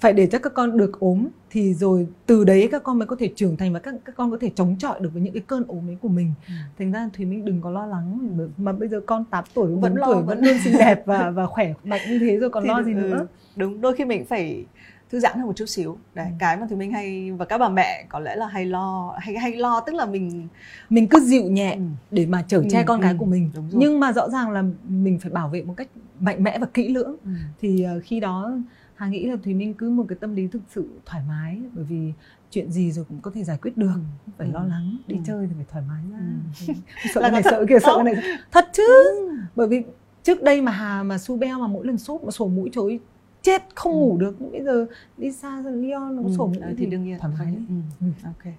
phải 0.00 0.12
để 0.12 0.26
cho 0.26 0.38
các 0.38 0.54
con 0.54 0.76
được 0.76 1.00
ốm 1.00 1.26
thì 1.50 1.74
rồi 1.74 2.06
từ 2.26 2.44
đấy 2.44 2.68
các 2.72 2.82
con 2.82 2.98
mới 2.98 3.06
có 3.06 3.16
thể 3.16 3.30
trưởng 3.36 3.56
thành 3.56 3.72
và 3.72 3.78
các 3.78 3.94
các 4.04 4.14
con 4.16 4.30
có 4.30 4.38
thể 4.40 4.50
chống 4.54 4.76
chọi 4.78 5.00
được 5.00 5.10
với 5.12 5.22
những 5.22 5.34
cái 5.34 5.42
cơn 5.46 5.64
ốm 5.68 5.88
ấy 5.88 5.96
của 6.02 6.08
mình 6.08 6.32
ừ. 6.48 6.52
thành 6.78 6.92
ra 6.92 7.10
thùy 7.16 7.26
minh 7.26 7.44
đừng 7.44 7.60
có 7.60 7.70
lo 7.70 7.86
lắng 7.86 8.36
mà 8.58 8.72
bây 8.72 8.88
giờ 8.88 9.00
con 9.06 9.24
8 9.24 9.44
tuổi 9.54 9.74
vẫn 9.76 9.94
tuổi 10.06 10.22
vẫn 10.22 10.40
luôn 10.40 10.58
xinh 10.64 10.74
đẹp 10.78 11.02
và 11.06 11.30
và 11.30 11.46
khỏe 11.46 11.74
mạnh 11.84 12.00
như 12.08 12.18
thế 12.18 12.36
rồi 12.36 12.50
còn 12.50 12.62
thì, 12.62 12.68
lo 12.68 12.82
gì 12.82 12.92
ừ, 12.92 12.96
nữa 12.96 13.26
đúng 13.56 13.80
đôi 13.80 13.94
khi 13.94 14.04
mình 14.04 14.24
phải 14.24 14.64
thư 15.10 15.20
giãn 15.20 15.38
hơn 15.38 15.46
một 15.46 15.56
chút 15.56 15.66
xíu 15.68 15.98
đấy 16.14 16.26
ừ. 16.26 16.32
cái 16.38 16.56
mà 16.56 16.66
thì 16.70 16.76
mình 16.76 16.92
hay 16.92 17.32
và 17.32 17.44
các 17.44 17.58
bà 17.58 17.68
mẹ 17.68 18.06
có 18.08 18.18
lẽ 18.18 18.36
là 18.36 18.46
hay 18.46 18.64
lo 18.64 19.14
hay 19.18 19.38
hay 19.38 19.56
lo 19.56 19.80
tức 19.80 19.94
là 19.94 20.06
mình 20.06 20.48
mình 20.90 21.08
cứ 21.08 21.20
dịu 21.20 21.44
nhẹ 21.44 21.72
ừ. 21.74 21.82
để 22.10 22.26
mà 22.26 22.44
chở 22.48 22.62
che 22.70 22.78
ừ, 22.78 22.84
con 22.86 23.00
ừ. 23.00 23.04
cái 23.04 23.14
của 23.18 23.24
mình 23.24 23.50
nhưng 23.70 24.00
mà 24.00 24.12
rõ 24.12 24.28
ràng 24.28 24.50
là 24.50 24.64
mình 24.88 25.18
phải 25.18 25.30
bảo 25.30 25.48
vệ 25.48 25.62
một 25.62 25.74
cách 25.76 25.88
mạnh 26.20 26.42
mẽ 26.42 26.58
và 26.58 26.66
kỹ 26.74 26.88
lưỡng 26.88 27.16
ừ. 27.24 27.30
thì 27.60 27.86
uh, 27.96 28.04
khi 28.04 28.20
đó 28.20 28.52
Hà 28.94 29.08
nghĩ 29.08 29.26
là 29.26 29.36
thì 29.42 29.54
mình 29.54 29.74
cứ 29.74 29.90
một 29.90 30.04
cái 30.08 30.16
tâm 30.20 30.34
lý 30.34 30.46
thực 30.46 30.62
sự 30.74 30.88
thoải 31.06 31.22
mái 31.28 31.60
bởi 31.74 31.84
vì 31.84 32.12
chuyện 32.50 32.72
gì 32.72 32.92
rồi 32.92 33.04
cũng 33.08 33.20
có 33.20 33.30
thể 33.34 33.44
giải 33.44 33.58
quyết 33.62 33.76
được 33.76 33.94
ừ. 33.94 34.32
phải 34.38 34.46
ừ. 34.46 34.52
lo 34.52 34.64
lắng 34.64 34.96
đi 35.06 35.16
ừ. 35.16 35.22
chơi 35.26 35.46
thì 35.46 35.52
phải 35.56 35.66
thoải 35.72 35.84
mái 35.88 36.02
ra 36.12 36.18
ừ. 36.66 36.74
sợ 37.14 37.20
là 37.20 37.30
cái 37.30 37.42
này 37.42 37.42
sợ 37.42 37.64
kia 37.68 37.78
sợ 37.82 37.92
cái 37.96 38.14
này 38.14 38.24
thật 38.52 38.68
chứ 38.72 38.86
ừ. 38.86 39.36
bởi 39.56 39.68
vì 39.68 39.82
trước 40.22 40.42
đây 40.42 40.62
mà 40.62 40.72
Hà 40.72 41.02
mà 41.02 41.18
su 41.18 41.36
beo 41.36 41.58
mà 41.58 41.66
mỗi 41.66 41.86
lần 41.86 41.98
sốt 41.98 42.22
mà 42.24 42.30
sổ 42.30 42.48
mũi 42.48 42.70
chối 42.72 43.00
chết 43.44 43.62
không 43.74 43.92
ừ. 43.92 43.98
ngủ 43.98 44.16
được 44.18 44.40
bây 44.52 44.62
giờ 44.62 44.86
đi 45.16 45.32
xa 45.32 45.62
rồi 45.62 45.72
Lyon 45.72 46.16
nó 46.16 46.22
ừ. 46.22 46.34
sổ 46.36 46.46
mũi 46.46 46.62
thì, 46.68 46.74
thì 46.78 46.86
đương 46.86 47.04
nhiên 47.04 47.18
thoải 47.18 47.32
mái 47.38 47.54
ừ. 47.68 47.74
ừ. 48.00 48.06
ok 48.24 48.54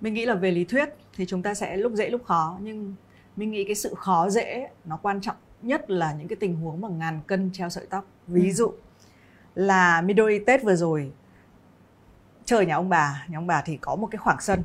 mình 0.00 0.14
nghĩ 0.14 0.26
là 0.26 0.34
về 0.34 0.50
lý 0.50 0.64
thuyết 0.64 0.88
thì 1.16 1.26
chúng 1.26 1.42
ta 1.42 1.54
sẽ 1.54 1.76
lúc 1.76 1.92
dễ 1.92 2.10
lúc 2.10 2.24
khó 2.24 2.58
nhưng 2.62 2.94
mình 3.36 3.50
nghĩ 3.50 3.64
cái 3.64 3.74
sự 3.74 3.94
khó 3.96 4.30
dễ 4.30 4.68
nó 4.84 4.96
quan 4.96 5.20
trọng 5.20 5.36
nhất 5.62 5.90
là 5.90 6.12
những 6.12 6.28
cái 6.28 6.36
tình 6.36 6.56
huống 6.56 6.80
mà 6.80 6.88
ngàn 6.88 7.20
cân 7.26 7.50
treo 7.52 7.70
sợi 7.70 7.86
tóc 7.90 8.04
ví 8.26 8.48
ừ. 8.48 8.52
dụ 8.52 8.72
là 9.54 10.00
Midori 10.00 10.38
Tết 10.46 10.62
vừa 10.64 10.76
rồi 10.76 11.12
chơi 12.44 12.66
nhà 12.66 12.74
ông 12.74 12.88
bà 12.88 13.26
nhà 13.28 13.38
ông 13.38 13.46
bà 13.46 13.62
thì 13.62 13.76
có 13.76 13.96
một 13.96 14.08
cái 14.10 14.18
khoảng 14.18 14.40
sân 14.40 14.62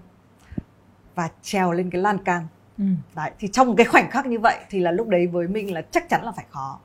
và 1.15 1.29
trèo 1.41 1.71
lên 1.71 1.89
cái 1.89 2.01
lan 2.01 2.23
can 2.23 2.47
ừ. 2.77 2.83
đấy 3.15 3.31
thì 3.39 3.47
trong 3.47 3.75
cái 3.75 3.85
khoảnh 3.85 4.11
khắc 4.11 4.25
như 4.25 4.39
vậy 4.39 4.57
thì 4.69 4.79
là 4.79 4.91
lúc 4.91 5.07
đấy 5.07 5.27
với 5.27 5.47
mình 5.47 5.73
là 5.73 5.81
chắc 5.81 6.09
chắn 6.09 6.23
là 6.23 6.31
phải 6.31 6.45
khó 6.49 6.79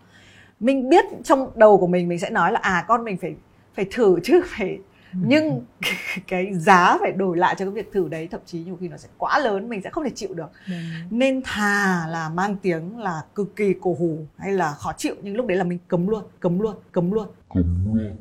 mình 0.61 0.89
biết 0.89 1.05
trong 1.25 1.51
đầu 1.55 1.79
của 1.79 1.87
mình 1.87 2.09
mình 2.09 2.19
sẽ 2.19 2.31
nói 2.31 2.53
là 2.53 2.61
à 2.63 2.85
con 2.89 3.05
mình 3.05 3.17
phải 3.17 3.35
phải 3.75 3.87
thử 3.91 4.19
chứ 4.25 4.43
phải 4.57 4.79
ừ. 5.13 5.19
nhưng 5.27 5.65
cái 6.27 6.55
giá 6.55 6.97
phải 7.01 7.13
đổi 7.13 7.37
lại 7.37 7.55
cho 7.59 7.65
cái 7.65 7.73
việc 7.73 7.93
thử 7.93 8.09
đấy 8.09 8.29
thậm 8.31 8.41
chí 8.47 8.65
nhiều 8.65 8.77
khi 8.81 8.89
nó 8.89 8.97
sẽ 8.97 9.09
quá 9.19 9.39
lớn 9.39 9.69
mình 9.69 9.83
sẽ 9.83 9.91
không 9.91 10.05
thể 10.05 10.11
chịu 10.15 10.35
được 10.35 10.51
ừ. 10.67 10.73
nên 11.11 11.43
thà 11.45 12.07
là 12.11 12.29
mang 12.29 12.57
tiếng 12.57 12.99
là 12.99 13.23
cực 13.35 13.57
kỳ 13.57 13.75
cổ 13.81 13.97
hủ 13.99 14.19
hay 14.39 14.53
là 14.53 14.73
khó 14.73 14.93
chịu 14.93 15.15
nhưng 15.23 15.37
lúc 15.37 15.47
đấy 15.47 15.57
là 15.59 15.65
mình 15.65 15.79
cấm 15.89 16.09
luôn 16.09 16.25
cấm 16.41 16.59
luôn 16.59 16.75
cấm 16.93 17.11
luôn 17.13 17.27
cấm 17.55 17.85
luôn 17.87 18.17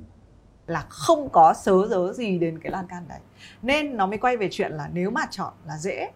là 0.67 0.85
không 0.89 1.29
có 1.29 1.53
sớ 1.53 1.87
dớ 1.89 2.13
gì 2.13 2.39
đến 2.39 2.59
cái 2.59 2.71
lan 2.71 2.87
can 2.87 3.03
đấy 3.09 3.19
nên 3.61 3.97
nó 3.97 4.07
mới 4.07 4.17
quay 4.17 4.37
về 4.37 4.47
chuyện 4.51 4.71
là 4.71 4.89
nếu 4.93 5.09
mà 5.09 5.21
chọn 5.29 5.53
là 5.67 5.77
dễ 5.77 6.11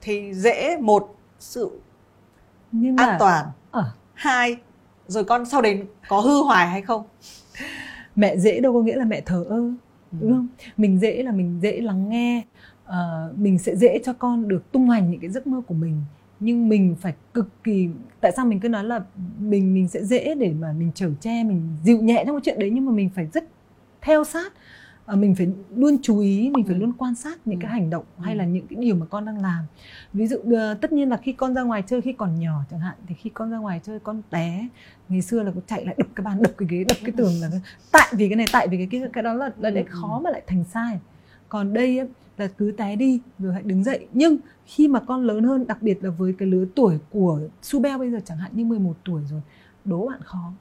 thì 0.00 0.34
dễ 0.34 0.76
một 0.80 1.16
sự 1.38 1.80
Nhưng 2.72 2.96
an 2.96 3.16
toàn 3.18 3.46
à. 3.70 3.82
hai 4.14 4.56
rồi 5.08 5.24
con 5.24 5.44
sau 5.46 5.62
đấy 5.62 5.82
có 6.08 6.20
hư 6.20 6.42
hoài 6.42 6.66
hay 6.66 6.82
không? 6.82 7.02
Mẹ 8.16 8.36
dễ 8.36 8.60
đâu 8.60 8.72
có 8.72 8.80
nghĩa 8.80 8.96
là 8.96 9.04
mẹ 9.04 9.20
thờ 9.20 9.44
ơ 9.48 9.56
ừ. 9.56 9.72
đúng 10.20 10.32
không? 10.32 10.48
Mình 10.76 10.98
dễ 10.98 11.22
là 11.22 11.32
mình 11.32 11.58
dễ 11.62 11.80
lắng 11.80 12.08
nghe 12.08 12.42
uh, 12.88 13.38
mình 13.38 13.58
sẽ 13.58 13.76
dễ 13.76 13.98
cho 14.04 14.12
con 14.12 14.48
được 14.48 14.72
tung 14.72 14.86
hoành 14.86 15.10
những 15.10 15.20
cái 15.20 15.30
giấc 15.30 15.46
mơ 15.46 15.60
của 15.66 15.74
mình. 15.74 16.02
Nhưng 16.40 16.68
mình 16.68 16.96
phải 17.00 17.14
cực 17.34 17.64
kỳ 17.64 17.88
tại 18.20 18.32
sao 18.36 18.46
mình 18.46 18.60
cứ 18.60 18.68
nói 18.68 18.84
là 18.84 19.00
mình 19.38 19.74
mình 19.74 19.88
sẽ 19.88 20.04
dễ 20.04 20.34
để 20.34 20.52
mà 20.60 20.72
mình 20.72 20.90
chở 20.94 21.10
che 21.20 21.44
mình 21.44 21.76
dịu 21.84 21.98
nhẹ 21.98 22.24
trong 22.26 22.36
cái 22.36 22.40
chuyện 22.44 22.58
đấy 22.58 22.70
nhưng 22.70 22.86
mà 22.86 22.92
mình 22.92 23.10
phải 23.14 23.28
rất 23.32 23.44
theo 24.00 24.24
sát 24.24 24.52
à, 25.08 25.16
mình 25.16 25.34
phải 25.34 25.48
luôn 25.76 25.96
chú 26.02 26.18
ý 26.18 26.50
mình 26.54 26.64
phải 26.64 26.74
ừ. 26.74 26.80
luôn 26.80 26.92
quan 26.98 27.14
sát 27.14 27.38
những 27.44 27.58
ừ. 27.58 27.62
cái 27.62 27.70
hành 27.70 27.90
động 27.90 28.04
ừ. 28.18 28.22
hay 28.24 28.36
là 28.36 28.44
những 28.44 28.66
cái 28.66 28.76
điều 28.80 28.94
mà 28.94 29.06
con 29.06 29.24
đang 29.24 29.42
làm 29.42 29.64
ví 30.12 30.26
dụ 30.26 30.36
uh, 30.36 30.80
tất 30.80 30.92
nhiên 30.92 31.08
là 31.08 31.16
khi 31.16 31.32
con 31.32 31.54
ra 31.54 31.62
ngoài 31.62 31.82
chơi 31.86 32.00
khi 32.00 32.12
còn 32.12 32.40
nhỏ 32.40 32.60
chẳng 32.70 32.80
hạn 32.80 32.94
thì 33.06 33.14
khi 33.14 33.30
con 33.30 33.50
ra 33.50 33.58
ngoài 33.58 33.80
chơi 33.84 33.98
con 33.98 34.22
té 34.30 34.68
ngày 35.08 35.22
xưa 35.22 35.42
là 35.42 35.50
con 35.50 35.62
chạy 35.66 35.84
lại 35.84 35.94
đập 35.98 36.06
cái 36.14 36.24
bàn 36.24 36.42
đập 36.42 36.52
cái 36.58 36.68
ghế 36.70 36.84
đập 36.88 36.96
cái 37.04 37.12
tường 37.16 37.32
là 37.40 37.50
tại 37.92 38.12
vì 38.16 38.28
cái 38.28 38.36
này 38.36 38.46
tại 38.52 38.68
vì 38.68 38.76
cái 38.76 38.86
cái 38.90 39.10
cái 39.12 39.22
đó 39.22 39.34
là 39.34 39.50
là 39.58 39.70
để 39.70 39.82
ừ. 39.82 39.88
khó 39.90 40.20
mà 40.24 40.30
lại 40.30 40.42
thành 40.46 40.64
sai 40.64 40.98
còn 41.48 41.72
đây 41.72 41.98
ấy, 41.98 42.08
là 42.36 42.48
cứ 42.58 42.74
té 42.76 42.96
đi 42.96 43.20
rồi 43.38 43.52
hãy 43.52 43.62
đứng 43.62 43.84
dậy 43.84 44.06
nhưng 44.12 44.36
khi 44.66 44.88
mà 44.88 45.00
con 45.00 45.26
lớn 45.26 45.44
hơn 45.44 45.66
đặc 45.66 45.82
biệt 45.82 46.04
là 46.04 46.10
với 46.10 46.34
cái 46.38 46.48
lứa 46.48 46.64
tuổi 46.74 46.98
của 47.10 47.40
Subel 47.62 47.98
bây 47.98 48.10
giờ 48.10 48.20
chẳng 48.24 48.38
hạn 48.38 48.50
như 48.54 48.64
11 48.64 48.94
tuổi 49.04 49.22
rồi 49.30 49.40
đố 49.84 50.08
bạn 50.08 50.20
khó 50.22 50.52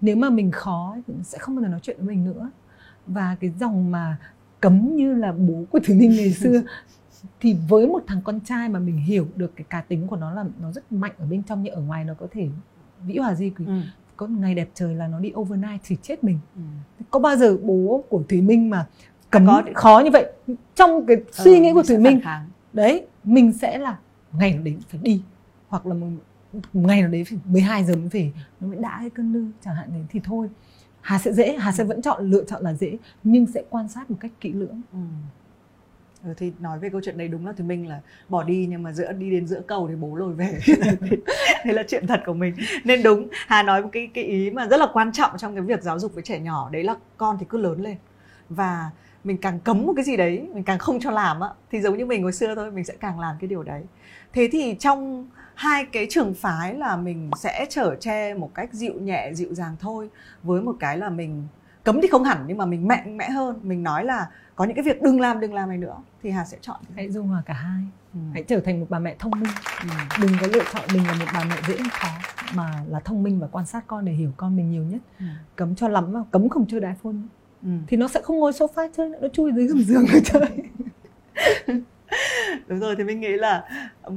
nếu 0.00 0.16
mà 0.16 0.30
mình 0.30 0.50
khó 0.50 0.96
thì 1.06 1.14
sẽ 1.22 1.38
không 1.38 1.56
bao 1.56 1.62
giờ 1.62 1.68
nói 1.68 1.80
chuyện 1.82 1.96
với 1.98 2.06
mình 2.06 2.24
nữa 2.24 2.50
và 3.08 3.36
cái 3.40 3.50
dòng 3.60 3.90
mà 3.90 4.16
cấm 4.60 4.96
như 4.96 5.14
là 5.14 5.32
bố 5.32 5.64
của 5.70 5.78
Thùy 5.84 5.96
Ninh 5.96 6.10
ngày 6.16 6.32
xưa 6.32 6.62
thì 7.40 7.56
với 7.68 7.86
một 7.86 8.02
thằng 8.06 8.20
con 8.24 8.40
trai 8.40 8.68
mà 8.68 8.78
mình 8.78 8.96
hiểu 8.96 9.26
được 9.36 9.52
cái 9.56 9.64
cá 9.70 9.80
tính 9.80 10.06
của 10.06 10.16
nó 10.16 10.30
là 10.30 10.44
nó 10.60 10.72
rất 10.72 10.92
mạnh 10.92 11.12
ở 11.18 11.26
bên 11.26 11.42
trong 11.42 11.62
nhưng 11.62 11.74
ở 11.74 11.80
ngoài 11.80 12.04
nó 12.04 12.14
có 12.14 12.26
thể 12.30 12.48
vĩ 13.06 13.18
hòa 13.18 13.34
di 13.34 13.50
quỷ 13.50 13.64
ừ. 13.66 13.80
có 14.16 14.26
một 14.26 14.40
ngày 14.40 14.54
đẹp 14.54 14.68
trời 14.74 14.94
là 14.94 15.08
nó 15.08 15.20
đi 15.20 15.32
overnight 15.36 15.80
thì 15.84 15.96
chết 16.02 16.24
mình. 16.24 16.38
Ừ. 16.56 16.62
có 17.10 17.18
bao 17.18 17.36
giờ 17.36 17.56
bố 17.62 18.04
của 18.08 18.22
Thủy 18.28 18.40
Minh 18.40 18.70
mà 18.70 18.86
cấm 19.30 19.46
có. 19.46 19.62
khó 19.74 20.02
như 20.04 20.10
vậy? 20.10 20.32
Trong 20.74 21.06
cái 21.06 21.16
suy 21.32 21.54
ừ, 21.54 21.62
nghĩ 21.62 21.72
của 21.72 21.82
Thủy 21.82 21.98
Minh 21.98 22.20
đấy 22.72 23.06
mình 23.24 23.52
sẽ 23.52 23.78
là 23.78 23.98
ngày 24.32 24.52
nào 24.52 24.62
đấy 24.62 24.76
phải 24.88 25.00
đi 25.02 25.22
hoặc 25.68 25.86
là 25.86 25.94
một 25.94 26.06
ngày 26.72 27.00
nào 27.00 27.10
đấy 27.10 27.24
phải 27.24 27.38
12 27.44 27.84
giờ 27.84 27.96
mới 27.96 28.08
về. 28.08 28.32
Nó 28.60 28.68
mới 28.68 28.78
đã 28.78 28.96
cái 29.00 29.10
cơn 29.10 29.32
lư 29.32 29.46
chẳng 29.64 29.74
hạn 29.74 29.88
đấy 29.92 30.02
thì 30.08 30.20
thôi 30.24 30.48
hà 31.08 31.18
sẽ 31.18 31.32
dễ 31.32 31.56
hà 31.58 31.72
sẽ 31.72 31.84
vẫn 31.84 32.02
chọn 32.02 32.30
lựa 32.30 32.44
chọn 32.44 32.62
là 32.62 32.74
dễ 32.74 32.96
nhưng 33.24 33.46
sẽ 33.46 33.62
quan 33.70 33.88
sát 33.88 34.10
một 34.10 34.16
cách 34.20 34.30
kỹ 34.40 34.52
lưỡng. 34.52 34.80
Ừ. 34.92 34.98
Ừ, 36.24 36.34
thì 36.36 36.52
nói 36.60 36.78
về 36.78 36.88
câu 36.88 37.00
chuyện 37.04 37.18
đấy 37.18 37.28
đúng 37.28 37.46
là 37.46 37.52
thì 37.56 37.64
mình 37.64 37.88
là 37.88 38.00
bỏ 38.28 38.42
đi 38.42 38.66
nhưng 38.70 38.82
mà 38.82 38.92
giữa 38.92 39.12
đi 39.12 39.30
đến 39.30 39.46
giữa 39.46 39.60
cầu 39.66 39.88
thì 39.88 39.94
bố 39.94 40.16
lồi 40.16 40.34
về. 40.34 40.58
Thế 41.64 41.72
là 41.72 41.82
chuyện 41.88 42.06
thật 42.06 42.22
của 42.26 42.32
mình. 42.32 42.54
Nên 42.84 43.02
đúng 43.02 43.28
hà 43.32 43.62
nói 43.62 43.82
một 43.82 43.88
cái 43.92 44.10
cái 44.14 44.24
ý 44.24 44.50
mà 44.50 44.66
rất 44.66 44.76
là 44.80 44.86
quan 44.92 45.12
trọng 45.12 45.30
trong 45.38 45.54
cái 45.54 45.62
việc 45.62 45.82
giáo 45.82 45.98
dục 45.98 46.14
với 46.14 46.22
trẻ 46.22 46.38
nhỏ 46.38 46.68
đấy 46.72 46.84
là 46.84 46.96
con 47.16 47.36
thì 47.40 47.46
cứ 47.48 47.58
lớn 47.58 47.82
lên. 47.82 47.96
Và 48.48 48.90
mình 49.24 49.36
càng 49.36 49.60
cấm 49.60 49.86
một 49.86 49.92
cái 49.96 50.04
gì 50.04 50.16
đấy 50.16 50.48
mình 50.54 50.64
càng 50.64 50.78
không 50.78 51.00
cho 51.00 51.10
làm 51.10 51.40
á 51.40 51.48
thì 51.70 51.80
giống 51.80 51.98
như 51.98 52.06
mình 52.06 52.22
hồi 52.22 52.32
xưa 52.32 52.54
thôi 52.54 52.70
mình 52.70 52.84
sẽ 52.84 52.94
càng 53.00 53.20
làm 53.20 53.36
cái 53.40 53.48
điều 53.48 53.62
đấy. 53.62 53.82
Thế 54.32 54.48
thì 54.52 54.76
trong 54.78 55.28
hai 55.58 55.84
cái 55.84 56.06
trường 56.10 56.34
phái 56.34 56.74
là 56.74 56.96
mình 56.96 57.30
sẽ 57.36 57.66
trở 57.70 57.96
che 58.00 58.34
một 58.34 58.54
cách 58.54 58.72
dịu 58.72 58.94
nhẹ 59.00 59.30
dịu 59.34 59.54
dàng 59.54 59.76
thôi 59.80 60.10
với 60.42 60.62
một 60.62 60.76
cái 60.80 60.98
là 60.98 61.10
mình 61.10 61.46
cấm 61.84 62.00
thì 62.02 62.08
không 62.08 62.24
hẳn 62.24 62.44
nhưng 62.46 62.58
mà 62.58 62.66
mình 62.66 62.88
mạnh 62.88 63.16
mẽ 63.16 63.30
hơn 63.30 63.60
mình 63.62 63.82
nói 63.82 64.04
là 64.04 64.28
có 64.56 64.64
những 64.64 64.74
cái 64.74 64.82
việc 64.82 65.02
đừng 65.02 65.20
làm 65.20 65.40
đừng 65.40 65.54
làm 65.54 65.68
này 65.68 65.78
nữa 65.78 65.96
thì 66.22 66.30
hà 66.30 66.44
sẽ 66.44 66.58
chọn 66.60 66.76
hãy 66.96 67.10
dung 67.10 67.28
hòa 67.28 67.42
cả 67.46 67.54
hai 67.54 67.82
ừ. 68.14 68.20
hãy 68.32 68.42
trở 68.42 68.60
thành 68.60 68.80
một 68.80 68.86
bà 68.88 68.98
mẹ 68.98 69.16
thông 69.18 69.32
minh 69.40 69.52
ừ. 69.82 69.88
đừng 70.22 70.32
có 70.40 70.46
lựa 70.52 70.64
chọn 70.72 70.82
mình 70.94 71.06
là 71.06 71.14
một 71.14 71.26
bà 71.34 71.44
mẹ 71.44 71.56
dễ 71.68 71.76
khó 71.92 72.08
mà 72.54 72.82
là 72.88 73.00
thông 73.00 73.22
minh 73.22 73.40
và 73.40 73.46
quan 73.52 73.66
sát 73.66 73.84
con 73.86 74.04
để 74.04 74.12
hiểu 74.12 74.30
con 74.36 74.56
mình 74.56 74.70
nhiều 74.70 74.82
nhất 74.82 75.00
ừ. 75.18 75.24
cấm 75.56 75.74
cho 75.74 75.88
lắm 75.88 76.12
mà 76.12 76.20
cấm 76.30 76.48
không 76.48 76.66
chơi 76.68 76.80
đá 76.80 76.94
phone 77.02 77.16
ừ. 77.62 77.70
thì 77.86 77.96
nó 77.96 78.08
sẽ 78.08 78.22
không 78.22 78.38
ngồi 78.38 78.52
sofa 78.52 78.88
chơi 78.96 79.08
nữa 79.08 79.18
nó 79.22 79.28
chui 79.28 79.52
dưới 79.52 79.66
gầm 79.66 79.82
giường 79.82 80.04
để 80.12 80.20
chơi 80.24 80.48
đúng 82.66 82.80
rồi 82.80 82.96
thì 82.96 83.04
mình 83.04 83.20
nghĩ 83.20 83.36
là 83.36 83.64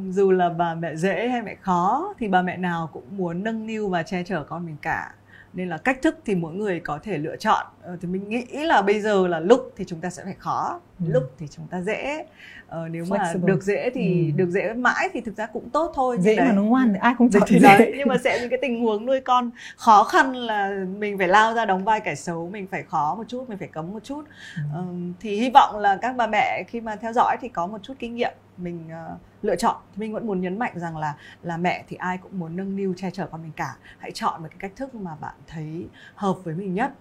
dù 0.09 0.31
là 0.31 0.49
bà 0.49 0.75
mẹ 0.75 0.95
dễ 0.95 1.27
hay 1.27 1.41
mẹ 1.41 1.55
khó 1.61 2.13
thì 2.19 2.27
bà 2.27 2.41
mẹ 2.41 2.57
nào 2.57 2.89
cũng 2.93 3.03
muốn 3.17 3.43
nâng 3.43 3.67
niu 3.67 3.89
và 3.89 4.03
che 4.03 4.23
chở 4.23 4.43
con 4.43 4.65
mình 4.65 4.75
cả. 4.81 5.13
Nên 5.53 5.69
là 5.69 5.77
cách 5.77 6.01
thức 6.01 6.19
thì 6.25 6.35
mỗi 6.35 6.53
người 6.53 6.79
có 6.79 6.99
thể 7.03 7.17
lựa 7.17 7.35
chọn. 7.35 7.65
Ờ, 7.83 7.97
thì 8.01 8.07
mình 8.07 8.29
nghĩ 8.29 8.45
là 8.51 8.81
bây 8.81 9.01
giờ 9.01 9.27
là 9.27 9.39
lúc 9.39 9.73
thì 9.77 9.85
chúng 9.87 10.01
ta 10.01 10.09
sẽ 10.09 10.23
phải 10.23 10.35
khó 10.39 10.79
ừ. 10.99 11.05
lúc 11.09 11.23
thì 11.39 11.47
chúng 11.47 11.67
ta 11.67 11.81
dễ 11.81 12.25
ờ, 12.71 12.87
nếu 12.87 13.05
mà 13.09 13.17
Flexible. 13.17 13.45
được 13.45 13.63
dễ 13.63 13.89
thì 13.89 14.25
ừ. 14.25 14.37
được 14.37 14.49
dễ 14.49 14.73
mãi 14.73 15.09
thì 15.13 15.21
thực 15.21 15.37
ra 15.37 15.45
cũng 15.45 15.69
tốt 15.69 15.91
thôi 15.95 16.17
dễ 16.19 16.39
mà 16.39 16.51
nó 16.51 16.61
ngoan 16.61 16.93
thì 16.93 16.99
ai 17.01 17.13
không 17.17 17.29
chọn 17.29 17.43
thì 17.47 17.59
dễ 17.59 17.77
đấy, 17.79 17.93
nhưng 17.97 18.07
mà 18.07 18.17
sẽ 18.17 18.39
những 18.41 18.49
cái 18.49 18.59
tình 18.61 18.81
huống 18.81 19.05
nuôi 19.05 19.21
con 19.21 19.51
khó 19.75 20.03
khăn 20.03 20.35
là 20.35 20.85
mình 20.97 21.17
phải 21.17 21.27
lao 21.27 21.53
ra 21.53 21.65
đóng 21.65 21.83
vai 21.83 21.99
kẻ 21.99 22.15
xấu 22.15 22.49
mình 22.49 22.67
phải 22.67 22.83
khó 22.83 23.15
một 23.15 23.23
chút 23.27 23.49
mình 23.49 23.57
phải 23.57 23.67
cấm 23.67 23.93
một 23.93 24.03
chút 24.03 24.25
ừ. 24.55 24.61
ờ, 24.73 24.83
thì 25.19 25.35
hy 25.35 25.49
vọng 25.49 25.77
là 25.77 25.97
các 26.01 26.15
bà 26.17 26.27
mẹ 26.27 26.63
khi 26.67 26.81
mà 26.81 26.95
theo 26.95 27.13
dõi 27.13 27.37
thì 27.41 27.49
có 27.49 27.67
một 27.67 27.77
chút 27.83 27.93
kinh 27.99 28.15
nghiệm 28.15 28.33
mình 28.57 28.89
uh, 29.13 29.19
lựa 29.41 29.55
chọn 29.55 29.75
mình 29.95 30.13
vẫn 30.13 30.27
muốn 30.27 30.41
nhấn 30.41 30.59
mạnh 30.59 30.73
rằng 30.75 30.97
là 30.97 31.13
là 31.43 31.57
mẹ 31.57 31.83
thì 31.87 31.95
ai 31.95 32.17
cũng 32.17 32.39
muốn 32.39 32.55
nâng 32.55 32.75
niu 32.75 32.93
che 32.97 33.09
chở 33.11 33.27
con 33.31 33.41
mình 33.41 33.51
cả 33.55 33.75
hãy 33.97 34.11
chọn 34.11 34.41
một 34.41 34.47
cái 34.49 34.57
cách 34.59 34.71
thức 34.75 34.95
mà 34.95 35.11
bạn 35.21 35.33
thấy 35.47 35.87
hợp 36.15 36.35
với 36.43 36.55
mình 36.55 36.73
nhất 36.73 36.91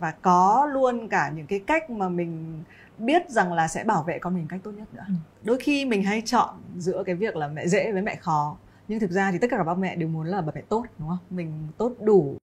và 0.00 0.10
có 0.22 0.68
luôn 0.72 1.08
cả 1.08 1.32
những 1.36 1.46
cái 1.46 1.58
cách 1.66 1.90
mà 1.90 2.08
mình 2.08 2.62
biết 2.98 3.30
rằng 3.30 3.52
là 3.52 3.68
sẽ 3.68 3.84
bảo 3.84 4.02
vệ 4.02 4.18
con 4.18 4.34
mình 4.34 4.46
cách 4.48 4.60
tốt 4.62 4.70
nhất 4.70 4.94
nữa 4.94 5.04
ừ. 5.08 5.14
đôi 5.44 5.58
khi 5.58 5.84
mình 5.84 6.02
hay 6.02 6.22
chọn 6.24 6.48
giữa 6.78 7.02
cái 7.06 7.14
việc 7.14 7.36
là 7.36 7.48
mẹ 7.48 7.66
dễ 7.66 7.92
với 7.92 8.02
mẹ 8.02 8.16
khó 8.16 8.56
nhưng 8.88 9.00
thực 9.00 9.10
ra 9.10 9.32
thì 9.32 9.38
tất 9.38 9.46
cả 9.50 9.56
các 9.56 9.64
bà 9.64 9.74
mẹ 9.74 9.96
đều 9.96 10.08
muốn 10.08 10.26
là 10.26 10.40
bà 10.40 10.52
mẹ 10.54 10.62
tốt 10.68 10.84
đúng 10.98 11.08
không 11.08 11.18
mình 11.30 11.52
tốt 11.78 11.92
đủ 12.00 12.36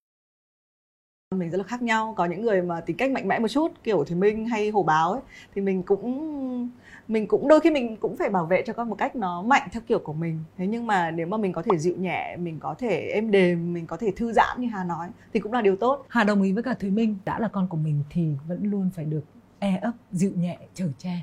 mình 1.36 1.50
rất 1.50 1.58
là 1.58 1.64
khác 1.64 1.82
nhau. 1.82 2.14
Có 2.18 2.26
những 2.26 2.42
người 2.42 2.62
mà 2.62 2.82
tính 2.82 2.98
cách 2.98 3.12
mạnh 3.12 3.28
mẽ 3.28 3.40
một 3.40 3.48
chút, 3.48 3.72
kiểu 3.84 4.04
thì 4.08 4.16
minh 4.16 4.48
hay 4.48 4.70
hồ 4.70 4.84
báo 4.84 5.12
ấy, 5.12 5.22
thì 5.56 5.62
mình 5.62 5.84
cũng 5.84 6.70
mình 7.08 7.28
cũng 7.28 7.48
đôi 7.48 7.60
khi 7.60 7.72
mình 7.72 7.98
cũng 7.98 8.18
phải 8.18 8.30
bảo 8.30 8.46
vệ 8.46 8.64
cho 8.66 8.74
con 8.74 8.90
một 8.90 8.96
cách 8.96 9.16
nó 9.16 9.42
mạnh 9.42 9.68
theo 9.72 9.82
kiểu 9.88 10.00
của 10.00 10.14
mình. 10.14 10.40
Thế 10.58 10.68
nhưng 10.68 10.88
mà 10.88 11.12
nếu 11.12 11.28
mà 11.28 11.38
mình 11.38 11.54
có 11.54 11.62
thể 11.62 11.78
dịu 11.78 11.96
nhẹ, 11.98 12.38
mình 12.38 12.60
có 12.60 12.76
thể 12.80 13.10
êm 13.14 13.32
đềm, 13.32 13.74
mình 13.74 13.88
có 13.88 13.98
thể 13.98 14.12
thư 14.16 14.34
giãn 14.34 14.62
như 14.62 14.68
hà 14.68 14.84
nói, 14.84 15.08
thì 15.34 15.40
cũng 15.40 15.54
là 15.54 15.62
điều 15.62 15.76
tốt. 15.76 16.06
Hà 16.08 16.24
đồng 16.24 16.42
ý 16.42 16.52
với 16.52 16.64
cả 16.64 16.74
thúy 16.74 16.90
minh, 16.90 17.18
đã 17.26 17.40
là 17.40 17.48
con 17.48 17.68
của 17.68 17.78
mình 17.78 18.04
thì 18.10 18.32
vẫn 18.48 18.64
luôn 18.64 18.90
phải 18.96 19.06
được 19.06 19.24
e 19.60 19.80
ấp, 19.82 19.92
dịu 20.12 20.32
nhẹ, 20.36 20.58
chở 20.74 20.88
che 20.98 21.22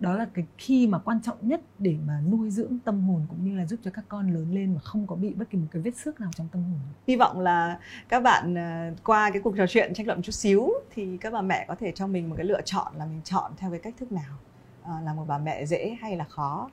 đó 0.00 0.14
là 0.14 0.26
cái 0.34 0.46
khi 0.58 0.86
mà 0.86 0.98
quan 0.98 1.22
trọng 1.22 1.36
nhất 1.40 1.60
để 1.78 1.96
mà 2.06 2.20
nuôi 2.30 2.50
dưỡng 2.50 2.78
tâm 2.84 3.00
hồn 3.00 3.26
cũng 3.28 3.44
như 3.44 3.56
là 3.56 3.66
giúp 3.66 3.80
cho 3.84 3.90
các 3.94 4.04
con 4.08 4.30
lớn 4.34 4.54
lên 4.54 4.74
mà 4.74 4.80
không 4.80 5.06
có 5.06 5.16
bị 5.16 5.34
bất 5.34 5.50
kỳ 5.50 5.58
một 5.58 5.66
cái 5.70 5.82
vết 5.82 5.96
xước 5.96 6.20
nào 6.20 6.30
trong 6.36 6.48
tâm 6.52 6.62
hồn. 6.62 6.80
Hy 7.06 7.16
vọng 7.16 7.40
là 7.40 7.78
các 8.08 8.20
bạn 8.20 8.54
ờ, 8.54 8.94
qua 9.04 9.30
cái 9.30 9.42
cuộc 9.42 9.56
trò 9.56 9.66
chuyện 9.66 9.94
tranh 9.94 10.06
luận 10.06 10.22
chút 10.22 10.32
xíu 10.32 10.70
thì 10.90 11.16
các 11.16 11.32
bà 11.32 11.42
mẹ 11.42 11.64
có 11.68 11.74
thể 11.74 11.92
cho 11.94 12.06
mình 12.06 12.28
một 12.28 12.34
cái 12.38 12.46
lựa 12.46 12.60
chọn 12.64 12.92
là 12.96 13.04
mình 13.04 13.20
chọn 13.24 13.52
theo 13.56 13.70
cái 13.70 13.80
cách 13.80 13.94
thức 13.98 14.12
nào 14.12 14.38
à, 14.82 15.00
là 15.04 15.14
một 15.14 15.24
bà 15.28 15.38
mẹ 15.38 15.66
dễ 15.66 15.96
hay 16.00 16.16
là 16.16 16.24
khó. 16.24 16.70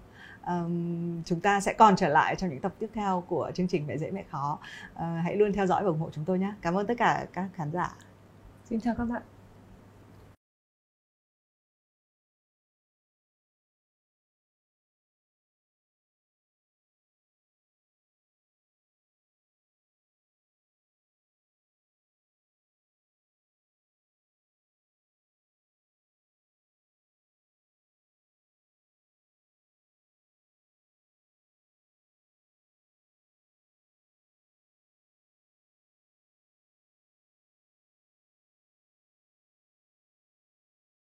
Um, 0.47 1.23
chúng 1.23 1.39
ta 1.39 1.59
sẽ 1.59 1.73
còn 1.73 1.95
trở 1.95 2.07
lại 2.07 2.35
trong 2.35 2.49
những 2.49 2.61
tập 2.61 2.73
tiếp 2.79 2.89
theo 2.93 3.23
của 3.27 3.51
chương 3.53 3.67
trình 3.67 3.87
mẹ 3.87 3.97
dễ 3.97 4.11
mẹ 4.11 4.23
khó. 4.29 4.59
Uh, 4.93 4.99
hãy 5.23 5.35
luôn 5.35 5.53
theo 5.53 5.67
dõi 5.67 5.83
và 5.83 5.89
ủng 5.89 5.99
hộ 5.99 6.09
chúng 6.11 6.25
tôi 6.25 6.39
nhé. 6.39 6.53
Cảm 6.61 6.77
ơn 6.77 6.87
tất 6.87 6.93
cả 6.97 7.25
các 7.33 7.49
khán 7.53 7.71
giả. 7.71 7.95
Xin 8.69 8.81
chào 8.81 8.95
các 8.97 9.05
bạn 9.05 9.21